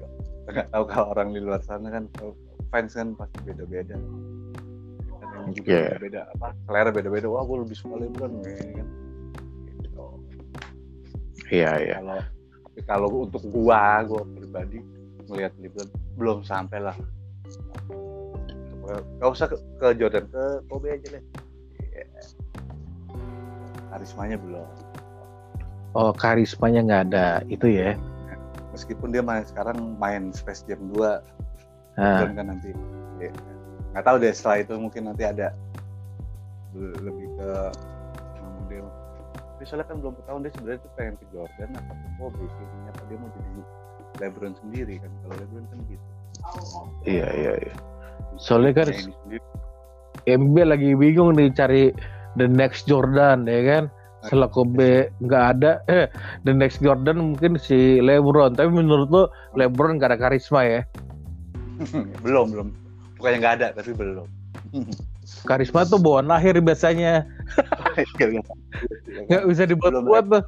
Nggak 0.52 0.68
tahu 0.76 0.84
kalau 0.92 1.16
orang 1.16 1.32
di 1.32 1.40
luar 1.40 1.64
sana 1.64 1.88
kan 1.88 2.12
fans 2.76 2.92
kan 2.92 3.16
pasti 3.16 3.40
beda-beda. 3.48 3.96
Kan 5.16 5.56
juga 5.56 5.96
yeah. 5.96 5.96
beda 5.96 6.22
apa 6.36 6.52
selera 6.68 6.92
beda-beda. 6.92 7.32
Wah, 7.32 7.48
gua 7.48 7.64
lebih 7.64 7.80
suka 7.80 8.04
LeBron 8.04 8.44
ya, 8.44 8.84
kan 8.84 8.88
Iya 11.52 11.72
iya. 11.84 11.96
Kalau 12.00 12.18
kalau 12.88 13.08
untuk 13.28 13.44
gua, 13.52 14.00
gua 14.08 14.24
pribadi 14.24 14.80
melihat 15.28 15.52
LeBron 15.60 15.90
belum 16.16 16.40
sampai 16.48 16.80
lah. 16.80 16.98
Gak 19.20 19.30
usah 19.32 19.48
ke, 19.48 19.56
ke 19.80 19.88
Jordan, 20.00 20.28
ke 20.32 20.44
Kobe 20.68 20.96
aja 20.96 21.08
deh. 21.20 21.24
Yeah. 21.92 22.08
Karismanya 23.92 24.40
belum. 24.40 24.68
Oh, 25.92 26.16
karismanya 26.16 26.82
nggak 26.88 27.04
ada 27.12 27.28
itu 27.52 27.68
ya? 27.68 28.00
Meskipun 28.72 29.12
dia 29.12 29.20
main 29.20 29.44
sekarang 29.44 30.00
main 30.00 30.32
Space 30.32 30.64
Jam 30.64 30.80
2, 30.96 31.04
ah. 32.00 32.24
kan 32.32 32.48
nanti. 32.48 32.72
Ya, 33.20 33.32
nggak 33.92 34.04
tahu 34.08 34.16
deh 34.24 34.32
setelah 34.32 34.64
itu 34.64 34.74
mungkin 34.80 35.12
nanti 35.12 35.28
ada 35.28 35.52
lebih 36.76 37.28
ke 37.36 37.52
tapi 39.62 39.70
soalnya 39.70 39.94
kan 39.94 40.02
belum 40.02 40.18
ketahuan 40.18 40.42
dia 40.42 40.52
sebenarnya 40.58 40.80
tuh 40.82 40.92
pengen 40.98 41.14
ke 41.22 41.26
Jordan 41.30 41.70
apa 41.78 41.94
ke 41.94 42.10
Kobe 42.18 42.46
sih 42.50 42.66
apa 42.90 43.02
dia 43.06 43.18
mau 43.22 43.30
jadi 43.30 43.62
LeBron 44.18 44.54
sendiri 44.58 44.96
kan 44.98 45.12
kalau 45.22 45.36
LeBron 45.38 45.66
kan 45.70 45.78
gitu. 45.86 46.08
Iya 47.06 47.28
iya 47.30 47.54
iya. 47.62 47.74
Soalnya 48.42 48.74
kan 48.82 48.88
MB 50.26 50.56
lagi 50.66 50.98
bingung 50.98 51.38
nih 51.38 51.54
cari 51.54 51.94
the 52.42 52.50
next 52.50 52.90
Jordan 52.90 53.46
ya 53.46 53.62
kan? 53.62 53.84
Setelah 54.26 54.50
Kobe 54.50 55.14
nggak 55.22 55.44
ada 55.54 55.86
eh 55.86 56.10
the 56.42 56.58
next 56.58 56.82
Jordan 56.82 57.22
mungkin 57.22 57.62
si 57.62 58.02
LeBron. 58.02 58.58
Tapi 58.58 58.66
menurut 58.66 59.14
lo 59.14 59.30
LeBron 59.54 60.02
gak 60.02 60.18
ada 60.18 60.18
karisma 60.18 60.66
ya? 60.66 60.82
Belum 62.26 62.50
belum. 62.50 62.74
Bukannya 63.22 63.38
nggak 63.38 63.56
ada 63.62 63.68
tapi 63.78 63.94
belum. 63.94 64.26
Karisma 65.46 65.86
tuh 65.86 66.02
bawaan 66.02 66.28
lahir 66.28 66.58
biasanya 66.58 67.30
nggak 69.28 69.44
bisa 69.48 69.64
dibuat-buat 69.68 70.26
tuh. 70.30 70.44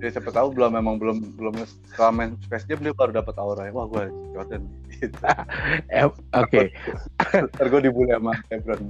ya 0.00 0.08
siapa 0.16 0.32
tahu 0.32 0.56
belum 0.56 0.80
memang 0.80 0.96
belum 0.96 1.36
belum 1.36 1.60
setelah 1.92 2.08
main 2.08 2.30
Space 2.40 2.64
Jam 2.64 2.80
dia 2.80 2.96
baru 2.96 3.12
dapat 3.20 3.36
aura 3.36 3.68
wah 3.68 3.84
gue 3.84 4.08
Jordan. 4.32 4.64
Gitu 4.96 5.12
eh, 5.92 6.08
oke. 6.32 6.62
Ntar 7.52 7.66
gue 7.68 7.80
dibully 7.84 8.08
sama 8.16 8.32
LeBron. 8.48 8.80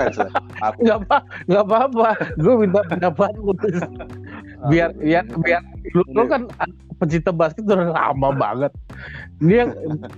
Fans 0.00 0.16
lah. 0.16 0.32
Nggak 0.80 0.96
apa 1.04 1.18
nggak 1.44 1.62
apa 1.68 1.76
apa 1.92 2.10
gue 2.40 2.54
minta 2.56 2.80
pendapat 2.88 3.30
putus 3.36 3.84
biar 4.72 4.96
biar 4.96 5.28
biar 5.44 5.60
lu, 5.92 6.02
lu 6.16 6.24
kan 6.24 6.48
pecinta 7.04 7.36
basket 7.36 7.68
udah 7.68 7.92
lama 7.92 8.28
banget. 8.32 8.72
Ini 9.44 9.54
yang 9.60 9.70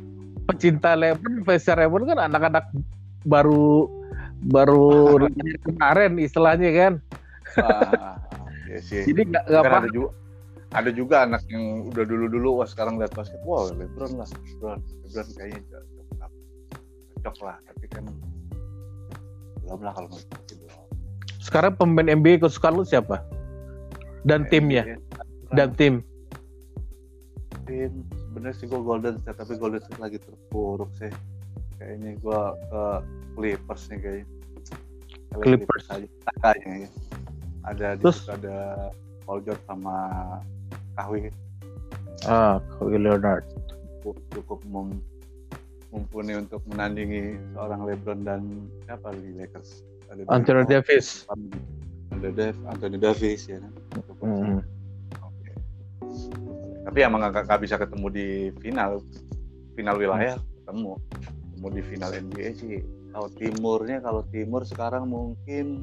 pecinta 0.48 0.94
LeBron 0.94 1.42
fans 1.42 1.66
LeBron 1.66 2.07
kan 2.14 2.31
anak-anak 2.31 2.70
baru 3.27 3.90
baru 4.46 5.27
kemarin 5.66 6.18
istilahnya 6.22 6.70
kan. 6.70 6.92
Ah, 7.59 8.16
iya 8.70 8.79
sih. 8.79 9.03
Jadi 9.03 9.35
nggak 9.35 9.44
apa. 9.51 9.87
Ada 9.87 9.90
juga, 9.90 10.11
ada 10.77 10.90
juga 10.92 11.16
anak 11.24 11.42
yang 11.48 11.88
udah 11.90 12.05
dulu 12.05 12.27
dulu 12.29 12.48
wah 12.62 12.68
sekarang 12.68 13.01
lihat 13.01 13.16
basket 13.16 13.40
wah 13.48 13.66
LeBron 13.72 14.20
lah 14.20 14.29
LeBron 14.29 14.79
LeBron 15.09 15.29
kayaknya 15.35 15.61
cocok, 15.64 16.31
cocok 17.18 17.37
lah 17.40 17.57
tapi 17.64 17.87
kan 17.88 18.05
belum 19.64 19.81
lah 19.81 19.92
kalau 19.96 20.09
masih 20.12 20.29
belum. 20.29 20.85
Sekarang 21.40 21.72
pemain 21.81 22.09
NBA 22.12 22.44
kesukaan 22.44 22.77
lu 22.77 22.85
siapa? 22.85 23.24
Dan 24.29 24.44
NBA, 24.44 24.51
timnya? 24.53 24.83
Dan 25.57 25.72
tim? 25.72 26.05
Tim 27.64 28.05
sebenarnya 28.12 28.55
sih 28.61 28.66
gue 28.68 28.81
Golden 28.81 29.16
State 29.24 29.38
tapi 29.40 29.57
Golden 29.57 29.81
State 29.81 30.01
lagi 30.01 30.20
terpuruk 30.20 30.92
sih. 31.01 31.09
Kayaknya 31.78 32.10
gue 32.18 32.40
ke 32.70 32.82
Clippers 33.38 33.82
nih 33.90 33.98
kayaknya. 34.02 34.26
Clippers 35.38 35.86
aja 35.94 36.08
kayaknya. 36.42 36.90
Ada 37.62 37.86
Terus 38.02 38.26
ada 38.26 38.56
Paul 39.22 39.44
George 39.46 39.62
sama 39.68 39.96
Kawhi. 40.98 41.30
Ah, 42.26 42.58
Kawhi 42.78 42.98
Leonard. 42.98 43.46
Cukup, 44.02 44.16
cukup 44.34 44.60
mem 44.66 44.98
mumpuni 45.88 46.36
untuk 46.36 46.60
menandingi 46.68 47.40
seorang 47.56 47.80
LeBron 47.88 48.20
dan 48.20 48.68
siapa 48.84 49.08
di 49.16 49.32
Lakers. 49.40 49.84
Ada 50.12 50.20
Anthony 50.28 50.64
Davis. 50.68 51.24
Ada 52.12 52.28
Dev, 52.32 52.56
Anthony 52.68 52.96
Davis 53.00 53.48
ya 53.48 53.56
kan. 53.60 53.72
Mm. 54.20 54.60
Okay. 55.16 55.54
Tapi 56.84 56.98
emang 57.04 57.24
nggak 57.24 57.60
bisa 57.60 57.80
ketemu 57.80 58.06
di 58.12 58.26
final 58.60 59.00
final 59.76 59.96
wilayah 59.96 60.36
ketemu 60.68 61.00
ketemu 61.58 61.74
di 61.74 61.82
final 61.90 62.10
NBA 62.14 62.48
sih. 62.54 62.78
Kalau 63.10 63.26
timurnya 63.34 63.98
kalau 63.98 64.22
timur 64.30 64.62
sekarang 64.62 65.10
mungkin 65.10 65.82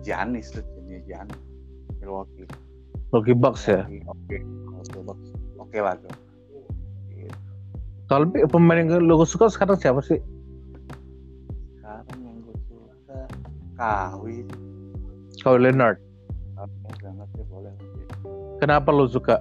Janis 0.00 0.48
tuh 0.48 0.64
jenis 0.80 1.04
Janis 1.04 1.36
Milwaukee. 2.00 2.48
Milwaukee 3.12 3.36
Bucks 3.36 3.68
ya? 3.68 3.84
Oke. 4.08 4.40
Milwaukee 4.40 5.02
Bucks. 5.04 5.28
Oke 5.60 5.78
lah 5.84 5.92
tuh. 6.00 6.08
Kalau 8.08 8.32
pemain 8.32 8.80
yang 8.80 9.04
lo 9.04 9.20
suka 9.28 9.52
sekarang 9.52 9.76
siapa 9.76 10.00
sih? 10.00 10.16
Sekarang 11.76 12.18
yang 12.24 12.36
gue 12.40 12.56
suka 12.64 13.20
Kawi 13.76 14.36
Kawhi 15.44 15.58
Leonard. 15.60 16.00
Banget 17.04 17.28
ya 17.36 17.44
boleh 17.52 17.74
kenapa 18.56 18.88
lo 18.88 19.04
suka? 19.04 19.36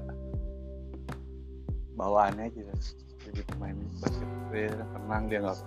Bawaannya 1.95 2.51
aja 2.51 2.75
jadi 3.23 3.41
pemain 3.55 3.79
basket 4.03 4.34
dia 4.55 4.71
tenang 4.71 5.23
dia 5.27 5.39
nggak 5.43 5.59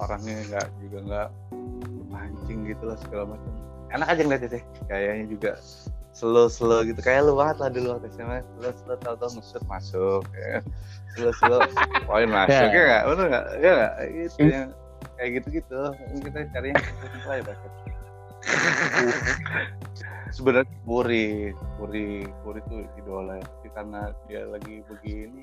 orangnya 0.00 0.34
nggak 0.48 0.66
juga 0.80 0.98
nggak 1.04 1.28
mancing 2.08 2.60
gitu 2.64 2.84
lah 2.88 2.96
segala 3.04 3.36
macam. 3.36 3.52
Enak 3.92 4.08
aja 4.08 4.20
ngeliatnya 4.24 4.50
sih 4.56 4.62
kayaknya 4.88 5.26
juga 5.28 5.50
slow 6.16 6.48
slow 6.48 6.82
gitu. 6.88 6.98
Kayak 7.04 7.28
lu 7.28 7.36
banget 7.36 7.56
lah 7.60 7.70
dulu 7.70 7.86
waktu 7.96 8.08
SMA 8.16 8.40
slow 8.56 8.72
slow 8.84 8.96
tau 9.04 9.14
tau 9.20 9.30
ngesut 9.36 9.62
masuk 9.68 10.24
ya. 10.32 10.64
slow 11.14 11.32
slow 11.36 11.60
poin 12.08 12.28
masuk 12.32 12.68
ya. 12.72 12.82
nggak? 12.82 13.02
Bener 13.12 13.26
nggak? 13.28 13.44
Ya 13.60 13.70
nggak? 13.76 13.92
Gitu 14.08 14.40
yang 14.48 14.68
kayak 15.14 15.30
gitu 15.38 15.48
gitu 15.62 15.80
kita 16.24 16.38
cari 16.54 16.66
yang 16.72 16.82
simpel 16.82 17.30
aja 17.34 17.44
basket 17.46 17.72
sebenarnya 20.30 20.70
Puri 20.86 21.50
Puri 21.74 22.22
Puri 22.46 22.60
tuh 22.70 22.86
idola. 22.98 23.38
Ya 23.38 23.44
tapi 23.46 23.68
karena 23.74 24.00
dia 24.30 24.42
lagi 24.46 24.82
begini 24.86 25.42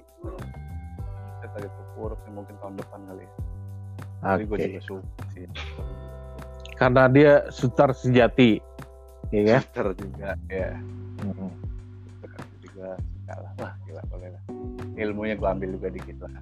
saya 1.38 1.50
lagi 1.54 1.70
terpuruk 1.70 2.20
mungkin 2.30 2.56
tahun 2.58 2.76
depan 2.76 3.00
kali 3.06 3.24
ya 3.24 3.34
Okay. 4.26 4.42
gue 4.44 4.58
juga 4.58 4.82
suka 4.82 5.24
sih. 5.32 5.46
Karena 6.76 7.06
dia 7.06 7.46
sutar 7.48 7.94
sejati, 7.94 8.58
Iya 9.30 9.42
kan? 9.46 9.62
Twitter 9.64 9.88
juga 10.02 10.30
ya 10.48 10.72
Mm. 11.16 11.54
Twitter 12.20 12.32
juga 12.60 12.88
suka 12.98 13.34
lah 13.38 13.52
wah 13.56 13.74
gila 13.82 14.02
boleh 14.08 14.30
lah 14.30 14.44
ilmunya 14.96 15.36
gue 15.36 15.48
ambil 15.48 15.70
juga 15.74 15.88
dikit 15.90 16.18
lah 16.20 16.32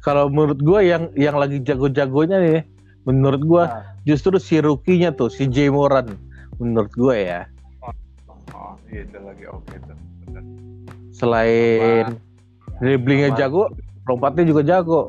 Kalau 0.00 0.28
menurut 0.28 0.60
gue 0.60 0.80
yang 0.84 1.08
yang 1.16 1.32
lagi 1.34 1.64
jago-jagonya 1.64 2.36
nih, 2.36 2.60
menurut 3.04 3.40
gue 3.40 3.64
Nah. 3.64 3.80
justru 4.04 4.36
si 4.36 4.60
rookie-nya 4.60 5.10
tuh 5.10 5.32
si 5.32 5.48
Jay 5.48 5.72
Moran. 5.72 6.12
Menurut 6.54 6.92
gue 6.92 7.16
ya, 7.16 7.48
oh 8.52 8.76
iya 8.86 9.02
itu 9.02 9.16
lagi 9.18 9.44
oke 9.48 9.74
tuh 9.80 9.96
bener 10.22 10.44
selain 11.14 12.18
dribblingnya 12.82 13.32
jago, 13.38 13.70
lompatnya 14.04 14.44
juga 14.44 14.62
jago. 14.62 15.02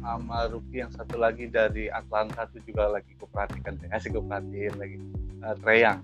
sama 0.00 0.46
rookie 0.46 0.78
yang 0.80 0.92
satu 0.94 1.18
lagi 1.18 1.50
dari 1.50 1.90
Atlanta 1.90 2.46
tuh 2.46 2.62
juga 2.62 2.86
lagi 2.86 3.10
gue 3.18 3.26
perhatikan 3.26 3.74
deh 3.74 3.90
asik 3.90 4.14
gue 4.14 4.22
perhatiin 4.22 4.74
lagi. 4.78 4.96
Uh, 5.42 5.54
Treyang 5.58 5.98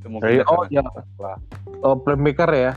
itu 0.00 0.06
dia 0.32 0.44
oh, 0.48 0.64
setelah 0.64 1.36
Oh, 1.84 1.94
playmaker 1.94 2.48
ya. 2.50 2.72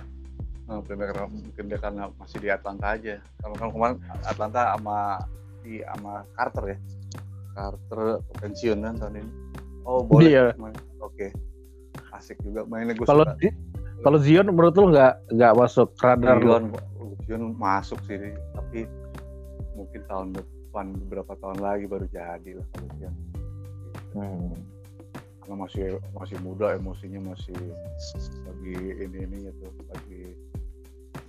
uh, 0.67 0.84
playmaker 0.84 1.24
mungkin 1.32 1.63
dia 1.72 1.80
karena 1.80 2.12
masih 2.20 2.44
di 2.44 2.50
Atlanta 2.52 3.00
aja. 3.00 3.24
Kalau 3.39 3.56
kan 3.56 3.70
kemarin 3.72 3.96
Atlanta 4.28 4.76
sama 4.76 5.00
di 5.63 5.80
sama 5.88 6.13
Carter 6.36 6.63
ya? 6.76 6.78
Carter 7.56 8.00
pensiun 8.44 8.78
kan 8.84 8.94
tahun 9.00 9.24
ini. 9.24 9.32
Oh 9.88 10.04
boleh 10.04 10.30
Iya. 10.36 10.44
oke. 11.00 11.28
Asik 12.12 12.36
juga 12.44 12.67
mainnya 12.67 12.91
gue 12.91 13.08
Kalau 13.08 13.24
kalau 14.02 14.18
Zion 14.18 14.50
menurut 14.50 14.74
lu 14.74 14.90
nggak 14.90 15.14
nggak 15.32 15.54
masuk 15.54 15.94
radar 15.98 16.38
lu? 16.38 16.50
Zion, 16.50 16.66
Zion 17.26 17.44
masuk 17.56 18.00
sih 18.06 18.18
tapi 18.54 18.86
mungkin 19.74 20.02
tahun 20.06 20.28
depan 20.36 20.86
beberapa 21.06 21.34
tahun 21.38 21.60
lagi 21.60 21.86
baru 21.86 22.06
jadi 22.10 22.52
lah 22.58 22.68
kalau 22.74 22.90
Zion 22.98 23.16
Hmm. 24.12 24.52
karena 25.40 25.56
masih 25.56 25.86
masih 26.12 26.36
muda 26.44 26.76
emosinya 26.76 27.32
masih 27.32 27.56
lagi 28.44 28.76
ini 29.00 29.24
ini 29.24 29.48
gitu 29.48 29.72
lagi 29.88 30.22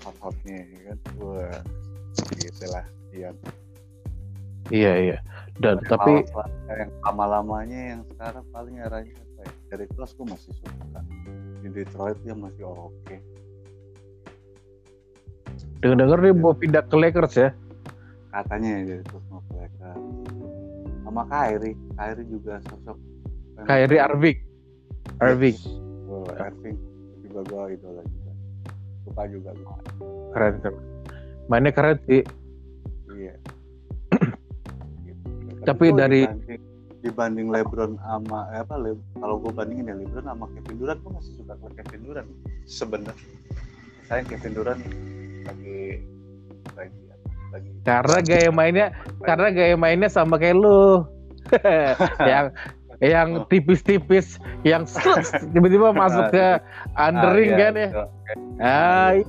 hot 0.03 0.19
hotnya 0.19 0.67
ya 0.67 0.81
kan 0.91 0.99
wah 1.23 1.59
gitu 2.35 2.67
lah 2.75 2.83
iya 3.15 3.31
Iya 4.71 4.93
iya. 4.99 5.19
Dan 5.59 5.79
tapi 5.85 6.23
yang 6.71 6.91
lama 7.03 7.39
lamanya 7.39 7.81
yang 7.95 8.01
sekarang 8.15 8.47
paling 8.51 8.79
arahnya 8.79 9.15
apa 9.15 9.43
ya 9.45 9.53
dari 9.75 9.87
kelas 9.91 10.15
gue 10.15 10.27
masih 10.27 10.51
suka 10.59 11.01
Detroit 11.73 12.17
dia 12.23 12.33
masih 12.33 12.65
oke 12.65 13.17
dengar-dengar 15.81 16.19
dia 16.21 16.33
mau 16.33 16.55
pindah 16.55 16.83
ke 16.83 16.95
Lakers 16.95 17.35
ya. 17.35 17.49
katanya 18.31 18.71
ya 18.71 18.83
dari 18.89 19.05
kelas 19.05 19.25
mau 19.29 19.43
ke 19.43 19.53
Lakers. 19.59 19.99
sama 21.03 21.23
Kyrie 21.27 21.77
Kyrie 21.93 22.27
juga 22.27 22.55
sosok 22.65 22.97
Kyrie 23.63 24.01
Irving. 24.01 24.39
Irving 25.19 25.57
Oh, 26.07 26.25
Irving 26.31 26.77
juga 27.23 27.41
gue 27.43 27.63
idola 27.75 28.03
juga 28.03 28.33
suka 29.03 29.23
juga 29.27 29.51
gua. 29.57 29.77
keren 30.31 30.55
keren. 30.61 30.77
Mainnya 31.49 31.73
keren 31.73 31.99
sih. 32.07 32.23
Iya. 33.11 33.35
Gitu. 35.03 35.65
Tapi 35.65 35.87
gua 35.89 35.99
dari- 35.99 36.29
dibanding 37.03 37.51
LeBron 37.51 37.99
sama 37.99 38.47
eh, 38.51 38.63
apa 38.63 38.75
Le, 38.77 38.95
kalau 39.15 39.37
gue 39.37 39.51
bandingin 39.51 39.87
ya 39.87 39.97
LeBron 39.97 40.25
sama 40.25 40.47
Kevin 40.49 40.77
Durant 40.79 40.99
gue 40.99 41.13
masih 41.13 41.33
suka 41.37 41.55
ke 41.57 41.67
Kevin 41.79 42.01
Durant 42.03 42.29
sebenarnya. 42.65 43.27
Saya 44.07 44.23
Kevin 44.23 44.53
Durant 44.53 44.83
lagi 45.43 45.81
lagi 46.73 47.01
lagi 47.51 47.69
Karena 47.83 48.19
gaya 48.21 48.51
mainnya 48.51 48.87
karena 49.21 49.49
gaya 49.51 49.75
mainnya 49.75 50.07
sama 50.07 50.37
kayak 50.37 50.57
lu. 50.57 51.03
yang 52.23 52.55
yang 53.03 53.29
Oh. 53.35 53.45
tipis-tipis 53.45 54.39
yang 54.63 54.87
tiba-tiba 55.51 55.91
masuk 56.01 56.31
ke 56.31 56.47
undering 56.95 57.51
Ah, 57.51 57.53
iya, 57.53 57.59
kan 57.59 57.75
ya. 57.75 57.89
betul. 57.91 58.07
Ah, 58.57 59.11
iya. 59.13 59.27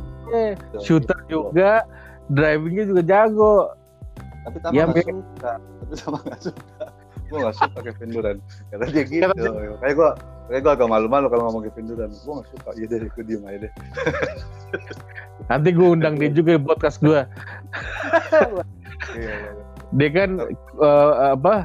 Betul. 0.53 0.79
shooter 0.79 1.19
juga, 1.25 1.71
drivingnya 2.29 2.85
juga 2.85 3.01
jago. 3.01 3.55
Tapi 4.45 4.57
sama 4.61 4.73
Ya, 4.73 4.85
Be- 4.85 5.01
suka. 5.01 5.53
Tapi 5.57 5.93
sama 5.97 6.17
nggak 6.21 6.39
suka. 6.43 6.85
Gue 7.33 7.39
nggak 7.41 7.57
suka 7.57 7.79
Kevin 7.81 8.09
Durant. 8.13 8.39
Karena 8.69 8.85
dia 8.93 9.03
gitu. 9.09 9.49
Kayak 9.81 9.95
gue 9.97 10.09
kayak 10.53 10.61
gue 10.61 10.71
agak 10.77 10.89
malu-malu 10.93 11.25
kalau 11.33 11.43
ngomong 11.49 11.63
Kevin 11.65 11.85
Durant. 11.89 12.13
Gue 12.13 12.33
nggak 12.37 12.49
suka. 12.53 12.69
Iya 12.77 12.85
deh, 12.93 13.09
gue 13.09 13.23
diem 13.25 13.41
aja 13.49 13.57
deh. 13.65 13.71
Nanti 15.49 15.69
gue 15.73 15.87
undang 15.89 16.15
dia 16.21 16.29
juga 16.29 16.53
di 16.53 16.61
podcast 16.61 17.01
gue. 17.01 17.21
Iya, 19.17 19.33
iya. 19.33 19.51
Dia 19.97 20.09
kan 20.13 20.29
eh, 20.77 21.13
apa 21.33 21.55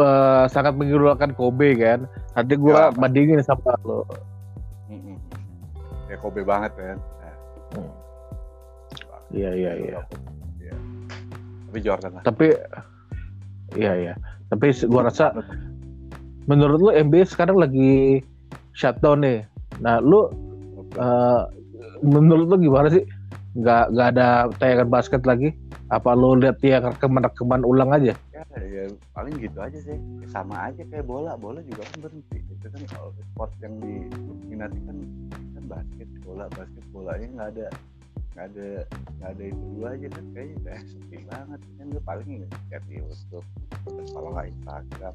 eh, 0.00 0.44
sangat 0.48 0.72
mengidolakan 0.80 1.36
Kobe 1.36 1.76
kan. 1.76 2.08
Nanti 2.32 2.56
gue 2.56 2.72
Ya. 2.72 2.88
bandingin 2.96 3.44
sama 3.44 3.76
lo. 3.84 4.08
Mm-mm. 4.88 5.20
Ya 6.08 6.16
Kobe 6.16 6.40
banget 6.40 6.72
kan. 6.72 6.96
Nah, 7.76 7.92
Iya 9.28 9.50
iya 9.52 9.72
iya. 9.76 10.00
Iya. 10.56 10.74
Tapi 11.68 11.78
Jordan 11.84 12.12
lah. 12.16 12.22
Tapi 12.24 12.48
iya 13.76 13.92
iya. 13.92 14.14
Tapi 14.48 14.66
gue 14.72 15.02
rasa 15.02 15.36
menurut 16.48 16.78
lu 16.80 16.90
NBA 16.92 17.28
sekarang 17.28 17.60
lagi 17.60 18.24
shutdown 18.72 19.20
nih. 19.20 19.44
Nah, 19.84 20.00
lu 20.00 20.32
eh, 20.96 21.42
menurut 22.00 22.46
lu 22.48 22.56
gimana 22.56 22.88
sih? 22.88 23.04
Nggak 23.58 23.84
nggak 23.92 24.08
ada 24.16 24.28
tayangan 24.56 24.88
basket 24.88 25.22
lagi? 25.28 25.52
Apa 25.88 26.12
lu 26.12 26.36
lihat 26.36 26.60
yang 26.64 26.84
rekaman-rekaman 26.84 27.64
ulang 27.64 27.92
aja? 27.92 28.12
ya, 28.32 28.44
ya 28.64 28.84
paling 29.12 29.34
gitu 29.40 29.58
aja 29.60 29.78
sih. 29.78 29.96
Ya, 29.96 30.26
sama 30.32 30.72
aja 30.72 30.82
kayak 30.84 31.04
bola. 31.04 31.36
Bola 31.36 31.60
juga 31.64 31.84
kan 31.84 31.98
berhenti. 32.08 32.38
Itu 32.48 32.66
kan 32.68 32.82
kalau 32.92 33.10
sport 33.34 33.52
yang 33.60 33.74
diminati 33.80 34.78
kan 34.84 34.96
kan 35.56 35.64
basket, 35.68 36.08
bola, 36.24 36.44
basket, 36.56 36.84
bolanya 36.92 37.28
nggak 37.36 37.48
ada 37.56 37.66
nggak 38.38 38.54
ada 38.54 38.68
nggak 39.18 39.30
ada 39.34 39.42
itu 39.50 39.62
dua 39.74 39.88
aja 39.98 40.06
kan 40.14 40.24
kayaknya 40.30 40.54
udah 40.62 40.78
sepi 40.86 41.18
banget. 41.26 41.60
Kan 41.74 41.86
gue 41.90 42.02
paling 42.06 42.28
lihat 42.70 42.82
di 42.86 42.94
YouTube 43.02 43.46
terus 43.82 44.08
kalau 44.14 44.30
nggak 44.30 44.46
Instagram 44.54 45.14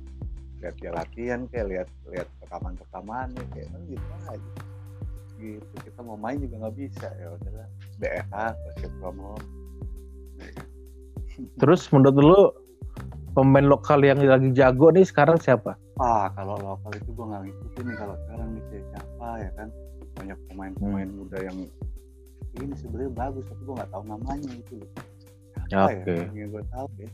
lihat 0.59 0.75
dia 0.79 0.91
latihan 0.91 1.39
kayak 1.47 1.67
lihat 1.71 1.87
lihat 2.11 2.27
rekaman 2.43 2.75
rekamannya 2.75 3.43
kayak 3.55 3.67
kan 3.71 3.81
gitu 3.87 4.07
aja. 4.27 4.51
Gitu 5.39 5.75
kita 5.87 5.99
mau 6.03 6.19
main 6.19 6.35
juga 6.35 6.67
nggak 6.67 6.75
bisa 6.75 7.07
ya 7.15 7.27
udahlah. 7.31 7.67
BFH 8.03 8.35
from 8.99 9.17
home 9.23 9.47
Terus 11.57 11.87
menurut 11.89 12.17
lu 12.19 12.41
pemain 13.33 13.65
lokal 13.65 14.03
yang 14.05 14.21
lagi 14.21 14.51
jago 14.53 14.91
nih 14.91 15.07
sekarang 15.07 15.39
siapa? 15.39 15.79
ah 16.01 16.25
kalau 16.33 16.57
lokal 16.57 16.89
itu 16.97 17.09
gue 17.13 17.25
nggak 17.25 17.41
ngikutin 17.45 17.83
nih 17.85 17.97
kalau 17.97 18.15
sekarang 18.25 18.47
nih 18.51 18.63
kayak 18.69 18.85
siapa 18.91 19.29
ya 19.39 19.51
kan? 19.55 19.67
Banyak 20.13 20.37
pemain-pemain 20.51 21.09
Hmm. 21.09 21.17
muda 21.17 21.37
yang 21.41 21.57
ini 22.61 22.73
sebenarnya 22.77 23.11
bagus 23.13 23.43
tapi 23.49 23.61
gue 23.65 23.75
nggak 23.75 23.91
tahu 23.91 24.03
namanya 24.05 24.49
gitu 24.53 24.73
loh 24.77 24.89
apa 25.73 25.89
oke. 25.89 26.13
ya 26.13 26.25
yang 26.37 26.49
gue 26.53 26.63
tahu 26.69 26.87
ya 27.01 27.09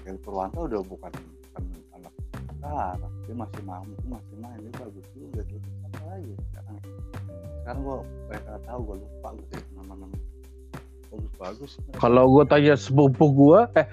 Kelly 0.00 0.18
Purwanto 0.22 0.60
udah 0.64 0.82
bukan 0.86 1.12
bukan 1.12 1.62
anak 1.94 2.14
sekarang 2.56 3.12
dia 3.26 3.34
masih 3.36 3.62
mau 3.66 3.82
masih 4.06 4.36
main 4.38 4.58
dia 4.62 4.72
bagus 4.78 5.06
juga 5.14 5.40
tuh 5.50 5.60
apa 5.90 6.00
lagi 6.08 6.32
sekarang 6.50 6.76
sekarang 7.60 7.80
gue 7.82 7.98
mereka 8.30 8.52
tahu 8.64 8.80
gue 8.86 8.96
lupa 9.02 9.28
gitu 9.38 9.56
nama-nama 9.74 10.16
bagus 11.10 11.32
bagus 11.36 11.70
Kalau 11.98 12.24
gue 12.30 12.44
tanya 12.46 12.74
sepupu 12.78 13.34
gue, 13.34 13.60
eh 13.74 13.86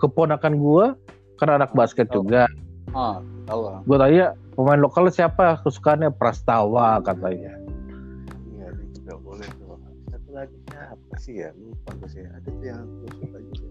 keponakan 0.00 0.54
gue 0.56 0.86
kan 1.36 1.48
anak 1.52 1.76
basket 1.76 2.08
Tahu. 2.08 2.24
juga. 2.24 2.48
ah 2.96 3.20
tahu 3.44 3.84
Gue 3.84 3.96
tanya 4.00 4.32
pemain 4.56 4.80
lokal 4.80 5.12
siapa 5.12 5.60
kesukaannya 5.60 6.08
Prastawa 6.16 7.04
katanya. 7.04 7.63
Sih 11.24 11.40
ya 11.40 11.50
lupa 11.56 11.90
gue 11.96 12.08
sih. 12.10 12.20
Ada 12.20 12.48
tuh 12.50 12.62
yang 12.62 12.84
gue 13.00 13.10
suka 13.16 13.38
juga. 13.48 13.64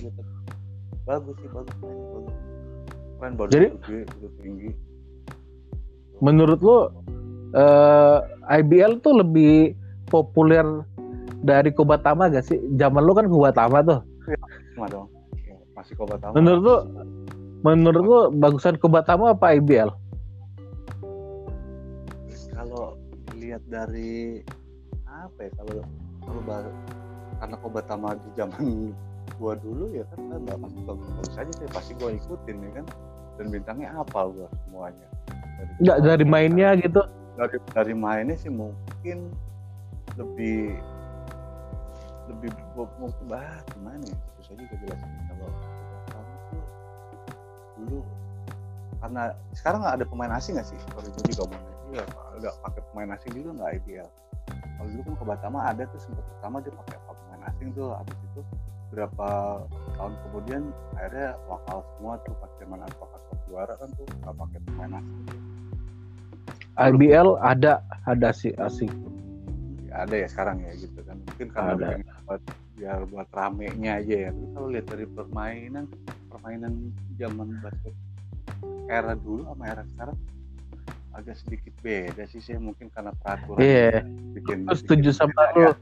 Lupa 0.00 0.22
bagus 1.04 1.36
sih 1.36 1.50
bagus 1.52 1.76
mainnya 1.78 2.06
bagus. 2.10 2.34
Keren 3.14 3.32
badan 3.36 3.52
Jadi- 3.52 3.70
gede 3.84 4.28
tinggi. 4.40 4.70
Menurut 6.18 6.60
lu 6.60 6.78
eh, 7.52 8.18
IBL 8.50 8.98
tuh 8.98 9.14
lebih 9.14 9.76
populer 10.08 10.64
dari 11.44 11.70
Kobatama 11.70 12.26
gak 12.26 12.42
sih? 12.42 12.58
Zaman 12.74 13.04
lu 13.04 13.12
kan 13.12 13.28
Kobatama 13.28 13.84
tuh. 13.84 14.00
sama 14.74 14.86
dong. 14.90 15.06
Ya, 15.44 15.54
masih 15.76 15.94
kobat 15.94 16.18
tamu 16.18 16.34
Menurut 16.34 16.60
lu 16.60 16.76
menurut 17.62 18.02
lu 18.02 18.18
bagusan 18.34 18.74
Kobatama 18.74 19.36
apa 19.36 19.54
IBL? 19.54 19.92
kalau 22.54 22.96
lihat 23.36 23.60
dari 23.68 24.40
apa 25.04 25.38
ya 25.38 25.50
kalau 25.54 25.84
kalau 26.24 26.42
baru 26.44 26.72
karena 27.42 27.56
kobat 27.60 27.84
tamu 27.90 28.08
di 28.14 28.30
zaman 28.38 28.64
gua 29.40 29.58
dulu 29.58 29.90
ya 29.90 30.04
kan 30.12 30.20
kan 30.30 30.40
nggak 30.46 30.58
pasti 30.62 30.80
bagus 30.86 31.08
aja 31.36 31.52
sih 31.56 31.68
pasti 31.72 31.92
gua 31.98 32.10
ikutin 32.12 32.56
ya 32.60 32.70
kan. 32.82 32.86
Dan 33.34 33.46
bintangnya 33.50 33.90
apa 33.98 34.30
gua 34.30 34.48
semuanya? 34.66 35.08
Enggak 35.82 35.98
dari 36.06 36.24
mainnya 36.26 36.78
gitu. 36.78 37.02
dari 37.34 37.58
dari 37.74 37.94
mainnya 37.98 38.38
sih 38.38 38.46
mungkin 38.46 39.34
lebih 40.14 40.78
lebih 42.30 42.50
mungkin 42.78 43.24
bah 43.26 43.58
gimana 43.74 44.06
ya? 44.06 44.16
Susah 44.38 44.54
juga 44.54 44.74
jelasin. 44.86 45.10
Kalau 45.26 45.50
tuh 47.90 48.02
karena 49.02 49.22
sekarang 49.52 49.78
nggak 49.82 49.96
ada 50.00 50.06
pemain 50.06 50.32
asing 50.38 50.54
nggak 50.56 50.68
sih? 50.70 50.78
Kalau 50.94 51.04
itu 51.04 51.20
juga 51.34 51.42
mau 51.50 51.74
iya 51.92 52.04
nggak 52.40 52.54
pakai 52.64 52.80
pemain 52.90 53.10
asing 53.14 53.32
juga 53.36 53.50
nggak 53.60 53.70
IPL 53.82 54.08
kalau 54.50 54.88
dulu 54.90 55.02
kan 55.02 55.14
ke 55.16 55.48
ada 55.58 55.82
tuh 55.88 56.00
sempat 56.00 56.24
pertama 56.36 56.56
dia 56.60 56.72
pakai 56.72 56.98
pemain 57.08 57.42
asing 57.48 57.68
tuh 57.72 57.88
habis 57.96 58.18
itu 58.32 58.40
berapa 58.92 59.28
tahun 59.98 60.12
kemudian 60.28 60.62
akhirnya 60.94 61.34
lokal 61.50 61.78
semua 61.96 62.14
tuh 62.22 62.34
pas 62.38 62.50
zaman 62.62 62.80
advokat 62.84 63.20
juara 63.50 63.74
kan 63.76 63.88
tuh 63.98 64.06
nggak 64.22 64.34
pakai 64.38 64.58
pemain 64.68 64.92
asing 65.00 65.24
IBL 66.74 67.38
ada 67.38 67.86
ada 68.10 68.34
sih 68.34 68.50
asing 68.58 68.90
ya, 69.86 70.02
ada 70.02 70.14
ya 70.18 70.26
sekarang 70.26 70.58
ya 70.66 70.72
gitu 70.74 71.00
kan. 71.06 71.16
Mungkin 71.22 71.46
karena 71.54 71.72
Ada. 71.78 71.86
buat 72.26 72.42
biar 72.74 73.00
buat 73.06 73.28
ramenya 73.30 74.02
aja 74.02 74.14
ya. 74.26 74.30
Tapi 74.34 74.46
kalau 74.58 74.68
lihat 74.74 74.86
dari 74.90 75.06
permainan 75.06 75.84
permainan 76.26 76.72
zaman 77.14 77.48
basket 77.62 77.94
era 78.90 79.14
dulu 79.14 79.46
sama 79.46 79.64
era 79.70 79.86
sekarang 79.94 80.18
agak 81.14 81.38
sedikit 81.38 81.70
beda 81.80 82.26
sih 82.26 82.42
saya 82.42 82.58
mungkin 82.58 82.90
karena 82.90 83.14
peraturan 83.22 83.62
Iya. 83.62 84.02
bikin 84.34 84.66
gue 84.66 84.76
setuju 84.76 85.10
bikin 85.10 85.18
sama 85.18 85.42
lu. 85.54 85.60
ya. 85.62 85.72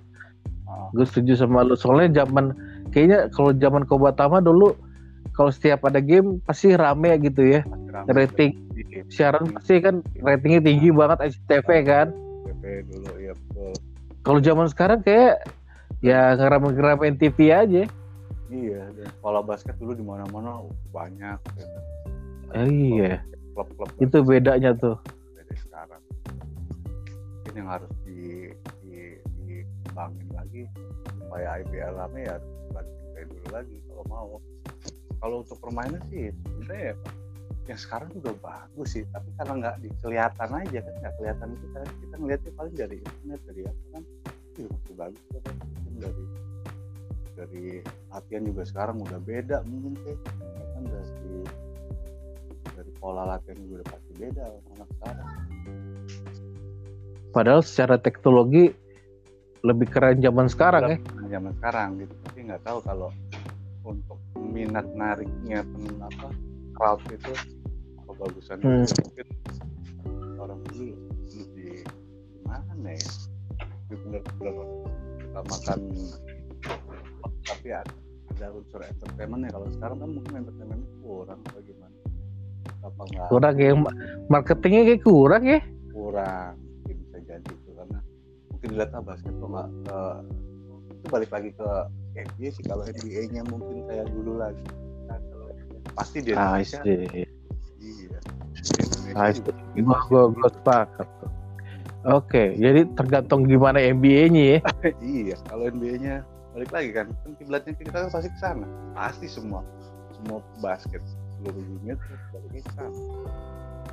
Oh, 0.68 0.88
gue 0.92 1.06
setuju 1.08 1.32
sama 1.36 1.64
lu. 1.64 1.74
Soalnya 1.74 2.24
zaman 2.24 2.52
kayaknya 2.92 3.32
kalau 3.32 3.50
zaman 3.56 3.82
Kobatama 3.88 4.44
dulu 4.44 4.76
kalau 5.32 5.48
setiap 5.48 5.88
ada 5.88 6.04
game 6.04 6.38
pasti 6.44 6.76
rame 6.76 7.16
gitu 7.24 7.42
ya. 7.42 7.64
Rame. 7.64 8.08
rating 8.12 8.52
Iya, 8.72 9.04
siaran 9.08 9.52
pasti 9.52 9.80
kan 9.80 10.00
ratingnya 10.20 10.60
tinggi 10.64 10.92
banget 10.92 11.32
SCTV 11.32 11.68
kan. 11.84 12.08
PP 12.48 12.62
dulu 12.92 13.10
ya 13.16 13.32
betul. 13.32 13.72
Kalau 14.22 14.38
zaman 14.40 14.66
sekarang 14.68 15.00
kayak 15.00 15.44
ya 16.04 16.36
ngerame-ngeramein 16.36 17.16
TV 17.16 17.52
aja. 17.52 17.84
Iya 18.52 18.82
dan 18.92 19.08
pola 19.24 19.40
basket 19.40 19.80
dulu 19.80 19.96
di 19.96 20.04
mana-mana 20.04 20.60
banyak. 20.92 21.40
Ya 21.40 21.64
kan. 21.64 21.82
Eh, 22.52 22.68
iya. 22.68 23.12
Klub-klub 23.56 23.88
itu 23.96 24.18
bedanya 24.20 24.72
tuh 24.76 24.96
ini 27.52 27.60
yang 27.60 27.70
harus 27.70 27.92
di, 28.08 28.48
di 28.80 29.20
dikembangin 29.44 30.28
lagi. 30.32 30.62
Supaya 31.20 31.60
IBL 31.60 31.94
rame 32.00 32.20
ya 32.24 32.36
balikin 32.72 33.06
kayak 33.12 33.26
dulu 33.28 33.48
lagi 33.52 33.76
kalau 33.84 34.04
mau. 34.08 34.32
Kalau 35.22 35.36
untuk 35.44 35.58
permainan 35.60 36.02
sih 36.10 36.32
sebenarnya 36.32 36.82
ya, 36.82 36.94
yang 37.70 37.78
sekarang 37.78 38.08
juga 38.16 38.32
bagus 38.40 38.88
sih. 38.96 39.04
Tapi 39.12 39.28
karena 39.36 39.52
nggak 39.60 39.76
di- 39.84 39.96
kelihatan 40.00 40.50
aja 40.50 40.78
kan 40.80 40.94
nggak 41.04 41.14
kelihatan 41.20 41.48
kita. 41.60 41.80
Kita 42.00 42.14
ngeliatnya 42.16 42.52
paling 42.56 42.74
dari 42.74 42.96
internet 42.98 43.40
dari 43.44 43.62
apa 43.68 43.84
kan. 43.92 44.02
Ih, 44.56 44.66
masih 44.66 44.94
bagus 44.96 45.22
kan. 45.28 45.54
Mungkin 45.60 45.94
dari 46.00 46.24
dari 47.32 47.64
latihan 48.08 48.42
juga 48.48 48.62
sekarang 48.64 48.96
udah 49.04 49.20
beda 49.20 49.56
mungkin 49.68 49.94
sih. 50.08 50.16
Ya 50.40 50.64
kan 50.72 50.82
dari 50.88 51.36
dari 52.72 52.92
pola 52.96 53.28
latihan 53.28 53.60
juga 53.60 53.84
udah 53.84 53.88
pasti 53.92 54.12
beda 54.16 54.44
anak 54.72 54.88
sekarang 54.96 55.30
padahal 57.32 57.64
secara 57.64 57.96
teknologi 57.96 58.70
lebih 59.62 59.88
keren 59.88 60.18
zaman 60.20 60.46
sekarang 60.50 60.82
ya. 60.84 60.98
zaman 61.32 61.52
sekarang 61.58 61.88
gitu. 62.02 62.14
Tapi 62.28 62.38
nggak 62.50 62.62
tahu 62.66 62.78
kalau 62.84 63.08
untuk 63.82 64.18
minat 64.38 64.86
nariknya 64.92 65.64
pen- 65.64 66.02
apa 66.02 66.28
crowd 66.76 67.00
itu 67.08 67.32
apa 68.02 68.10
bagusan 68.18 68.58
Hmm. 68.60 68.84
mungkin 68.86 69.26
orang 70.38 70.60
dulu 70.70 70.92
lebih 71.30 71.86
gimana 72.36 72.90
ya? 72.90 73.10
Lebih 73.90 73.96
benar-benar 74.02 74.54
utamakan 75.30 75.78
tapi 77.42 77.68
ada, 77.74 77.94
ada 78.38 78.46
unsur 78.54 78.82
entertainment 78.82 79.42
ya 79.46 79.50
kalau 79.54 79.68
sekarang 79.72 79.96
kan 79.98 80.10
mungkin 80.10 80.32
entertainment 80.42 80.82
kurang 81.02 81.38
apa 81.46 81.58
gimana? 81.62 81.96
Apa 82.82 83.02
kurang 83.30 83.54
ya 83.58 83.72
marketingnya 84.26 84.82
kayak 84.90 85.02
kurang 85.06 85.42
ya? 85.46 85.60
Kurang 85.94 86.54
mungkin 87.32 87.48
bisa 87.48 87.48
jadi 87.48 87.50
itu 87.56 87.70
karena 87.72 87.98
mungkin 88.52 88.68
dilihat 88.76 88.90
ah 88.92 89.02
basket 89.02 89.32
tuh 89.40 89.48
nggak 89.48 89.68
eh, 89.88 90.16
itu 90.92 91.06
balik 91.08 91.30
lagi 91.32 91.50
ke 91.56 91.68
NBA 92.12 92.48
sih 92.52 92.64
kalau 92.68 92.84
NBA-nya 92.84 93.42
mungkin 93.48 93.88
kayak 93.88 94.06
dulu 94.12 94.36
lagi. 94.36 94.62
Nah, 95.08 95.18
kalau 95.18 95.48
pasti 95.96 96.18
di 96.20 96.30
ah 96.36 96.60
Indonesia 96.60 96.78
sih 96.84 97.26
iya. 97.80 98.18
Ah, 99.16 99.32
juga 99.32 99.52
gua 99.80 99.98
gua 100.08 100.22
gua 100.30 100.48
sepakat. 100.52 101.08
Oke, 102.02 102.58
jadi 102.58 102.86
tergantung 102.98 103.46
gimana 103.46 103.78
NBA-nya 103.78 104.58
ya. 104.58 104.60
iya 105.02 105.36
kalau 105.48 105.70
NBA-nya 105.70 106.22
balik 106.52 106.70
lagi 106.70 106.90
kan 106.92 107.06
kan 107.24 107.32
kiblatnya 107.40 107.72
kita 107.74 107.96
kan 107.96 108.10
pasti 108.12 108.28
ke 108.28 108.38
sana. 108.38 108.66
Pasti 108.92 109.26
semua 109.26 109.64
semua 110.20 110.38
basket 110.62 111.02
seluruh 111.40 111.64
dunia 111.64 111.98
tuh 111.98 112.16
baliknya 112.30 112.62
ke 112.62 112.72
sana. 112.76 112.98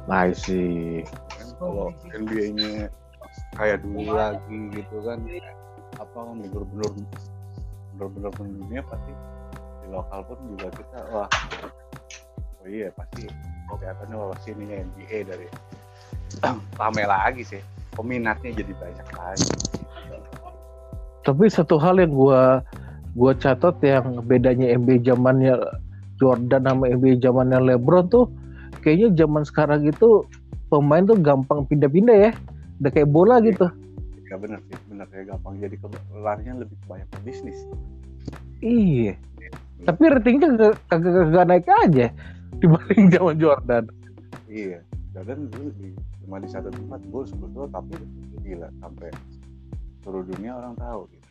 I 0.09 0.33
see. 0.33 1.05
kan 1.37 1.49
kalau 1.61 1.93
NBA-nya 2.09 2.89
kayak 3.55 3.83
dulu 3.83 4.15
lagi 4.15 4.59
gitu 4.73 4.95
kan. 5.03 5.19
Apa 5.99 6.15
kan 6.15 6.35
bener-bener 6.39 6.91
bener-bener 7.99 8.31
dunia 8.37 8.81
pasti 8.87 9.11
di 9.83 9.87
lokal 9.91 10.19
pun 10.23 10.37
juga 10.55 10.67
kita 10.71 10.99
wah. 11.11 11.29
Oh 12.59 12.67
iya 12.67 12.91
pasti 12.95 13.27
kelihatannya 13.67 14.15
wah 14.15 14.39
sininya 14.43 14.75
NBA 14.79 15.17
dari 15.27 15.47
rame 16.79 17.03
lagi 17.03 17.43
sih. 17.43 17.61
Peminatnya 17.95 18.55
jadi 18.55 18.73
banyak 18.79 19.07
lagi. 19.17 19.49
Tapi 21.27 21.45
satu 21.51 21.75
hal 21.75 21.99
yang 21.99 22.15
gua 22.15 22.63
gua 23.17 23.35
catat 23.35 23.75
yang 23.83 24.23
bedanya 24.23 24.71
NBA 24.71 25.03
zamannya 25.03 25.59
Jordan 26.19 26.63
sama 26.63 26.87
NBA 26.87 27.19
zamannya 27.19 27.59
LeBron 27.59 28.07
tuh 28.07 28.31
kayaknya 28.79 29.11
zaman 29.19 29.43
sekarang 29.43 29.83
itu 29.83 30.23
pemain 30.71 31.03
tuh 31.03 31.19
gampang 31.19 31.67
pindah-pindah 31.67 32.17
ya. 32.29 32.31
Udah 32.79 32.91
kayak 32.91 33.09
bola 33.11 33.37
gitu. 33.43 33.67
ya 34.29 34.37
bener 34.37 34.61
sih 34.69 34.77
bener 34.85 35.09
ya 35.09 35.23
gampang 35.33 35.57
jadi 35.57 35.73
ke, 35.73 35.87
larinya 36.21 36.61
lebih 36.61 36.77
banyak 36.85 37.07
ke 37.09 37.17
bisnis 37.25 37.57
Iya. 38.59 39.15
Tapi 39.87 40.03
ratingnya 40.11 40.75
kagak 40.91 41.13
kagak 41.15 41.45
naik 41.47 41.65
aja 41.65 42.11
dibanding 42.59 43.07
zaman 43.09 43.35
Jordan. 43.39 43.83
iya 44.51 44.83
Jordan 45.15 45.47
dulu 45.49 45.71
di 45.79 45.95
cuma 46.21 46.37
di 46.43 46.49
satu 46.51 46.69
tempat 46.69 47.01
Bulls 47.09 47.31
betul 47.33 47.65
tapi 47.73 47.95
gila 48.43 48.69
sampai 48.83 49.09
seluruh 50.03 50.27
dunia 50.29 50.51
orang 50.59 50.75
tahu 50.77 51.07
gitu 51.09 51.27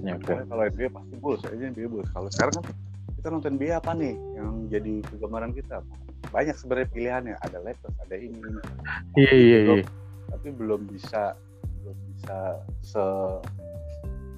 Ya 0.00 0.16
kan? 0.16 0.36
Ya, 0.40 0.44
kalau 0.48 0.62
NBA 0.64 0.88
pasti 0.96 1.14
Bulls 1.20 1.42
aja 1.44 1.60
NBA 1.60 1.88
Bulls. 1.92 2.08
Kalau 2.16 2.28
sekarang 2.32 2.54
kan 2.60 2.64
kita 3.20 3.26
nonton 3.28 3.50
NBA 3.60 3.76
apa 3.76 3.92
nih 3.92 4.14
yang 4.32 4.64
jadi 4.72 5.04
kegemaran 5.12 5.52
kita? 5.52 5.84
Banyak 6.32 6.56
sebenarnya 6.56 6.88
pilihannya. 6.88 7.36
Ada 7.44 7.58
Lakers, 7.60 7.96
ada 8.00 8.16
ini, 8.16 8.38
ini. 8.40 8.60
Iya 9.20 9.34
iya 9.36 9.58
iya. 9.60 9.84
Tapi 10.30 10.48
belum 10.54 10.86
bisa 10.90 11.34
belum 11.82 11.96
bisa 12.14 12.38
se 12.84 13.04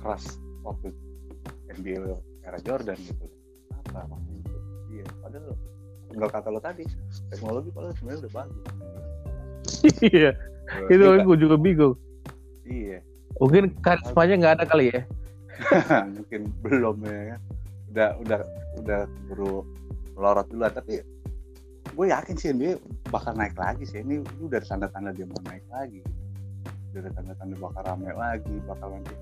keras 0.03 0.41
waktu 0.67 0.91
NBA 1.71 2.17
era 2.43 2.59
Jordan 2.65 2.99
gitu. 2.99 3.27
Apa 3.87 4.09
maksudnya 4.09 4.41
itu? 4.43 4.59
Iya, 4.93 5.07
padahal 5.23 5.55
tinggal 6.13 6.31
kata 6.31 6.49
lo 6.53 6.61
tadi, 6.61 6.85
teknologi 7.33 7.69
padahal 7.73 7.95
sebenarnya 7.97 8.21
udah 8.27 8.33
bagus. 8.35 8.65
Iya. 10.03 10.31
Itu 10.89 11.05
gue 11.27 11.37
juga 11.37 11.57
bingung. 11.59 11.97
Iya. 12.65 13.03
Mungkin 13.41 13.75
karismanya 13.83 14.35
nggak 14.39 14.55
ada 14.61 14.65
kali 14.69 14.93
ya. 14.93 15.03
mungkin 16.17 16.51
belum 16.65 16.97
ya 17.07 17.37
kan 17.37 17.41
udah 17.93 18.09
udah 18.25 18.39
udah 18.81 19.01
buru 19.29 19.69
melorot 20.17 20.49
dulu 20.49 20.65
tapi 20.73 21.05
gue 21.93 22.07
yakin 22.09 22.37
sih 22.41 22.51
dia 22.57 22.81
bakal 23.13 23.37
naik 23.37 23.57
lagi 23.57 23.85
sih. 23.85 24.01
Ini, 24.01 24.25
udah 24.41 24.61
tanda-tanda 24.65 25.13
dia 25.13 25.29
mau 25.29 25.41
naik 25.45 25.65
lagi. 25.69 26.01
Udah 26.93 27.09
ada 27.09 27.11
tanda-tanda 27.17 27.57
bakal 27.57 27.83
rame 27.89 28.11
lagi 28.13 28.55
bakal 28.69 28.89
nanti 28.93 29.15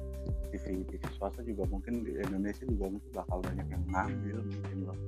TV 0.51 0.83
TV 0.91 1.03
swasta 1.15 1.47
juga 1.47 1.63
mungkin 1.71 2.03
di 2.03 2.19
Indonesia 2.19 2.67
juga 2.67 2.91
mungkin 2.91 3.11
bakal 3.15 3.39
banyak 3.47 3.67
yang 3.71 3.85
ngambil 3.87 4.37
mungkin 4.43 4.79
loh 4.83 4.99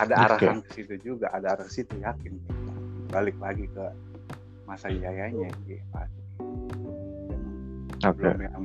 ada 0.00 0.14
arahan 0.28 0.64
ke 0.64 0.70
situ 0.80 0.96
juga 1.00 1.28
ada 1.32 1.56
arah 1.56 1.64
ke 1.68 1.72
situ 1.72 1.96
yakin. 2.00 2.40
Balik 3.12 3.36
lagi 3.36 3.68
ke 3.68 3.84
masa 4.66 4.90
jayanya 4.90 5.48
gitu 5.64 5.78
pasti 5.94 6.20
belum 8.02 8.38
yang 8.42 8.62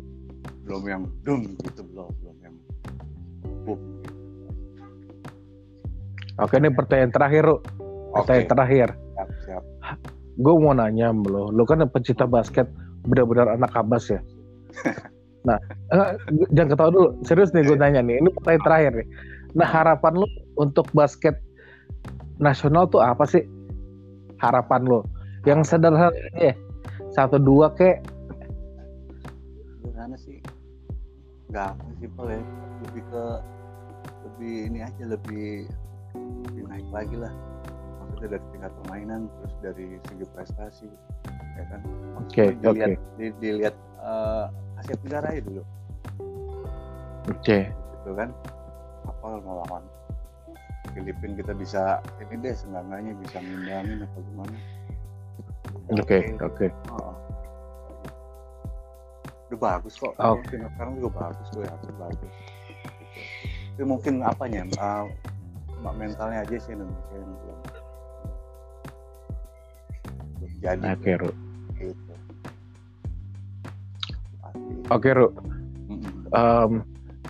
belum 0.65 0.83
yang 0.89 1.03
dum 1.21 1.41
gitu 1.61 1.81
belum 1.93 2.09
belum 2.19 2.37
yang 2.41 2.55
boom 3.63 3.79
Oke, 6.39 6.55
ini 6.59 6.71
pertanyaan 6.71 7.11
terakhir, 7.11 7.43
Ru. 7.43 7.57
oke 8.15 8.23
Pertanyaan 8.23 8.47
terakhir. 8.47 8.87
siap 8.95 9.29
siap 9.43 9.63
Gue 10.39 10.53
mau 10.57 10.71
nanya 10.71 11.11
lo, 11.11 11.51
lo 11.51 11.63
kan 11.67 11.83
pecinta 11.91 12.23
basket, 12.23 12.71
benar-benar 13.03 13.51
anak 13.51 13.71
abas 13.75 14.07
ya. 14.07 14.21
Nah, 15.41 15.57
eh, 15.89 16.21
jangan 16.53 16.77
ketawa 16.77 16.89
dulu. 16.93 17.09
Serius 17.25 17.49
nih 17.49 17.65
gue 17.65 17.73
nanya 17.73 18.05
nih. 18.05 18.21
Ini 18.21 18.29
pertanyaan 18.29 18.61
terakhir 18.61 18.91
nih. 18.93 19.07
Nah, 19.57 19.65
harapan 19.65 20.13
lo 20.13 20.29
untuk 20.61 20.85
basket 20.93 21.33
nasional 22.37 22.85
tuh 22.85 23.01
apa 23.01 23.25
sih? 23.25 23.41
Harapan 24.37 24.85
lo? 24.85 25.01
Yang 25.49 25.73
sederhana 25.73 26.13
aja. 26.37 26.53
Satu 27.17 27.41
dua 27.41 27.73
kek. 27.73 28.05
sederhana 29.81 30.13
sih 30.13 30.37
gampang 31.51 31.93
simpel 31.99 32.25
ya 32.31 32.41
lebih 32.87 33.03
ke 33.11 33.25
lebih 34.25 34.55
ini 34.71 34.79
aja 34.81 35.03
lebih 35.03 35.67
lebih 36.15 36.63
naik 36.67 36.87
lagi 36.91 37.15
lah 37.17 37.33
maksudnya 38.01 38.37
dari 38.37 38.45
tingkat 38.53 38.71
permainan 38.83 39.21
terus 39.39 39.53
dari 39.63 39.87
segi 40.09 40.25
prestasi 40.35 40.87
ya 41.57 41.63
kan 41.69 41.81
Oke, 42.21 42.43
oke. 42.51 42.59
dilihat 42.63 42.91
di- 43.17 43.35
dilihat 43.39 43.75
eh, 44.01 44.45
Asia 44.81 44.95
Tenggara 44.99 45.29
ya 45.35 45.41
dulu 45.43 45.63
Oke. 47.29 47.69
gitu 47.69 48.11
kan 48.17 48.29
apa 49.05 49.27
melawan 49.41 49.83
Filipina 50.91 51.33
kita 51.37 51.53
bisa 51.55 51.81
ini 52.19 52.35
deh 52.41 52.53
seenggaknya 52.57 53.13
bisa 53.21 53.37
ngimbangin 53.39 54.03
apa 54.03 54.17
gimana 54.19 54.57
Oke, 55.91 56.23
oke. 56.39 56.71
Oh. 56.87 57.11
Udah 59.51 59.59
bagus 59.59 59.99
kok. 59.99 60.15
Oh. 60.23 60.39
Sekarang 60.47 60.95
juga 60.95 61.27
bagus 61.27 61.47
gue 61.51 61.67
yakin 61.67 61.95
bagus. 61.99 62.33
Tapi 63.75 63.83
mungkin 63.83 64.13
apanya? 64.23 64.63
Uh, 64.79 65.11
mentalnya 65.89 66.45
aja 66.45 66.55
sih 66.61 66.77
Indonesia 66.77 67.15
yang 67.17 67.33
belum 67.41 67.57
belum 70.37 70.51
jadi 70.61 70.93
Oke, 70.93 71.11
Ru. 71.17 71.29
gitu. 71.81 72.13
Oke, 74.93 75.09
Ru. 75.17 75.27
Mm-mm. 75.89 76.29
Um, 76.37 76.71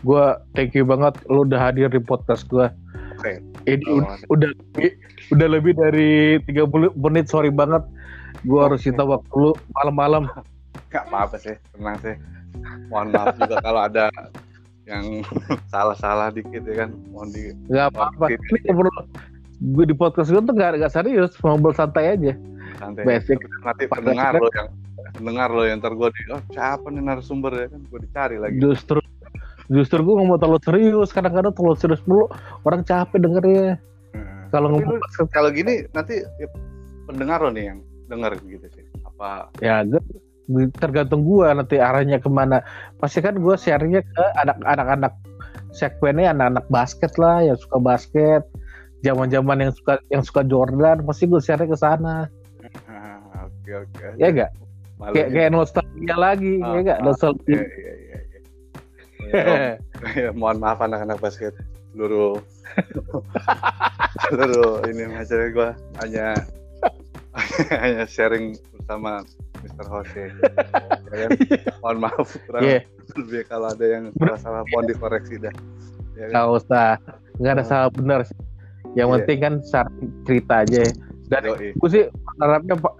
gua 0.04 0.44
thank 0.52 0.76
you 0.76 0.84
banget 0.84 1.16
lu 1.32 1.48
udah 1.48 1.72
hadir 1.72 1.88
di 1.88 2.04
podcast 2.04 2.44
gua. 2.52 2.76
Oke. 3.16 3.40
Ini 3.70 3.86
Kalau 3.86 4.18
udah, 4.34 4.50
lebih, 4.52 4.92
udah 5.32 5.48
lebih 5.48 5.74
dari 5.78 6.12
30 6.50 6.92
menit, 6.98 7.32
sorry 7.32 7.54
banget. 7.54 7.86
Gua 8.44 8.68
harus 8.68 8.84
Oke. 8.84 8.92
sita 8.92 9.06
waktu 9.08 9.32
lu 9.32 9.52
malam-malam. 9.80 10.28
Gak 10.92 11.08
apa-apa 11.08 11.40
sih, 11.40 11.56
tenang 11.72 11.96
sih. 12.04 12.16
Mohon 12.92 13.08
maaf 13.16 13.36
juga 13.40 13.56
kalau 13.64 13.82
ada 13.88 14.12
yang 14.90 15.06
salah-salah 15.74 16.30
dikit 16.32 16.64
ya 16.66 16.86
kan. 16.86 16.90
Mohon 17.10 17.30
di 17.34 17.42
Gak 17.70 17.94
apa-apa. 17.94 18.26
Ini 18.32 18.58
nggak 18.66 18.76
perlu 18.78 18.92
gue 19.62 19.86
di 19.86 19.94
podcast 19.94 20.34
gue 20.34 20.42
tuh 20.42 20.56
gak, 20.58 20.82
gak 20.82 20.90
serius, 20.90 21.38
ngobrol 21.42 21.74
santai 21.74 22.18
aja. 22.18 22.34
santai. 22.82 23.06
Basic. 23.06 23.38
Nanti 23.62 23.86
pendengar 23.86 24.34
lo 24.42 24.50
yang 24.50 24.70
pendengar 25.14 25.50
lo 25.54 25.62
yang 25.68 25.78
ntar 25.78 25.94
gue 25.94 26.10
di 26.10 26.22
oh 26.34 26.42
siapa 26.50 26.88
nih 26.90 27.04
narasumber 27.04 27.52
ya 27.54 27.68
kan 27.70 27.82
gue 27.86 28.00
dicari 28.02 28.36
lagi 28.42 28.58
Justru 28.58 28.98
justru 29.70 30.02
gue 30.02 30.16
ngomong 30.18 30.42
terlalu 30.42 30.60
serius, 30.66 31.14
kadang-kadang 31.14 31.54
terlalu 31.54 31.78
serius 31.78 32.02
mulu. 32.10 32.26
Orang 32.66 32.82
capek 32.82 33.22
dengernya. 33.22 33.78
Hmm. 34.18 34.50
Kalau 34.50 34.68
ngomong 34.74 34.98
kalau 35.30 35.50
gini 35.54 35.86
nanti 35.94 36.26
ya, 36.26 36.48
pendengar 37.06 37.40
lo 37.40 37.54
nih 37.54 37.70
yang 37.70 37.80
denger 38.12 38.36
gitu 38.44 38.68
sih 38.76 38.84
apa 39.08 39.48
ya 39.64 39.88
gue- 39.88 40.04
tergantung 40.74 41.24
gua 41.24 41.54
nanti 41.54 41.78
arahnya 41.78 42.18
ke 42.18 42.28
mana. 42.28 42.62
Pasti 42.98 43.20
kan 43.20 43.38
gua 43.38 43.56
share-nya 43.56 44.02
ke 44.02 44.24
anak-anak 44.66 45.14
segmennya 45.72 46.36
anak-anak 46.36 46.66
basket 46.68 47.16
lah 47.16 47.40
yang 47.42 47.58
suka 47.58 47.78
basket. 47.80 48.44
Zaman-zaman 49.02 49.66
yang 49.66 49.74
suka 49.74 49.98
yang 50.14 50.22
suka 50.22 50.46
Jordan, 50.46 51.02
pasti 51.02 51.26
gue 51.26 51.42
share 51.42 51.66
ke 51.66 51.74
sana. 51.74 52.30
Oke 53.42 53.74
oke 53.74 54.06
Ya 54.22 54.30
enggak? 54.30 54.52
Kayak 55.02 55.18
ya. 55.18 55.34
kayak 55.34 55.50
nostalgia 55.50 56.16
lagi, 56.16 56.62
Ah, 56.62 56.70
ya 56.70 56.78
enggak? 56.78 56.98
ah, 56.98 57.06
Nostalgia. 57.10 57.54
iya 57.58 57.66
iya 57.66 57.94
iya 57.98 58.18
iya. 58.22 58.40
Ya, 59.32 59.42
ya, 60.14 60.30
mohon 60.38 60.62
maaf 60.62 60.78
anak-anak 60.78 61.18
basket 61.18 61.54
seluruh 61.92 62.38
seluruh 64.28 64.86
ini 64.88 65.04
masalah 65.10 65.50
gue 65.50 65.70
hanya 66.00 66.28
hanya 67.84 68.04
sharing 68.06 68.54
bersama 68.72 69.24
Mr. 69.72 69.86
Jose 69.88 70.24
ya, 71.12 71.26
kan? 71.26 71.30
mohon 71.80 71.98
maaf 72.00 72.28
kurang 72.44 72.62
Iya. 72.62 72.80
lebih 73.14 73.42
kalau 73.46 73.68
ada 73.68 73.86
yang 73.86 74.04
salah-salah 74.14 74.64
mohon 74.68 74.86
dikoreksi 74.86 75.36
dah 75.38 75.54
ya, 76.14 76.26
kan? 76.26 76.30
Nggak 76.30 76.48
usah, 76.54 76.90
nggak 77.38 77.54
ada 77.54 77.64
Ah. 77.64 77.68
salah 77.68 77.90
benar 77.90 78.20
sih. 78.24 78.38
Yang 78.92 79.08
Iya. 79.08 79.14
penting 79.16 79.38
kan 79.40 79.54
cerita 80.22 80.54
aja. 80.62 80.80
ya. 80.82 80.92
Dan 81.28 81.42
Yoi. 81.48 81.72
gue 81.74 81.90
sih 81.90 82.04
harapnya 82.38 82.76
Pak 82.76 82.94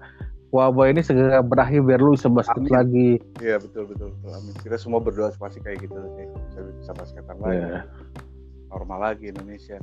wabah 0.48 0.86
ini 0.86 1.00
segera 1.00 1.40
berakhir 1.40 1.80
biar 1.82 1.96
lu 1.96 2.12
bisa 2.12 2.28
basket 2.28 2.56
Amin. 2.58 2.72
lagi. 2.72 3.10
Iya 3.38 3.56
betul 3.56 3.84
betul 3.86 4.08
betul. 4.10 4.30
Amin. 4.32 4.52
Kita 4.58 4.76
semua 4.76 5.00
berdoa 5.00 5.32
pasti 5.32 5.60
kayak 5.60 5.80
gitu 5.82 5.96
sih. 6.16 6.26
Bisa 6.48 6.60
bisa 6.74 6.90
basketan 6.92 7.36
lagi. 7.38 7.56
Iya. 7.58 7.80
Normal 8.68 8.98
lagi 9.02 9.24
Indonesia. 9.28 9.76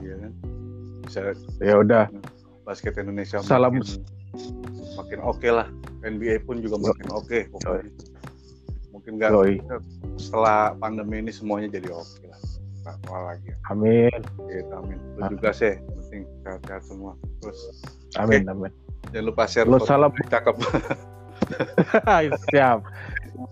Iya 0.00 0.14
kan. 0.18 0.32
Bisa 1.00 1.18
Ya 1.60 1.74
udah, 1.76 2.08
basket 2.64 2.94
Indonesia 3.00 3.40
Salam. 3.42 3.78
makin, 3.80 4.04
makin 4.96 5.18
oke 5.24 5.48
lah. 5.48 5.66
NBA 6.00 6.44
pun 6.48 6.60
juga 6.60 6.80
makin 6.80 7.08
oke 7.12 7.38
pokoknya. 7.52 7.90
Mungkin 8.90 9.12
nggak 9.16 9.30
setelah 10.20 10.76
pandemi 10.76 11.24
ini 11.24 11.32
semuanya 11.32 11.72
jadi 11.72 11.92
oke 11.92 12.24
lah. 12.28 12.40
Nggak 12.80 12.96
kalah 13.04 13.24
lagi. 13.36 13.50
amin, 13.68 14.20
Gitu, 14.48 14.72
amin. 14.72 14.98
Lu 15.16 15.22
Amin. 15.24 15.36
juga 15.36 15.50
sih. 15.52 15.76
Penting 15.76 16.22
sehat-sehat 16.44 16.82
semua. 16.88 17.12
Terus 17.44 17.58
amin, 18.16 18.48
amin. 18.48 18.72
jangan 19.12 19.24
lupa 19.28 19.44
share 19.44 19.68
Lu 19.68 19.76
foto 19.80 19.88
salam. 19.88 20.12
cakep. 20.32 20.54
Siap. 22.52 22.78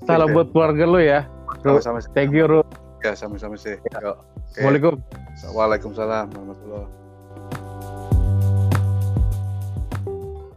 Salam 0.04 0.28
buat 0.32 0.48
keluarga 0.52 0.84
lu 0.84 1.00
ya. 1.00 1.24
Sama-sama. 1.64 1.98
Thank 2.14 2.32
you, 2.36 2.46
Ru. 2.48 2.60
Ya 3.04 3.14
sama-sama 3.14 3.54
sih. 3.56 3.76
Yo. 4.00 4.14
Oke. 4.14 4.58
Assalamualaikum. 4.58 4.94
Waalaikumsalam 5.54 6.26
warahmatullahi 6.34 6.97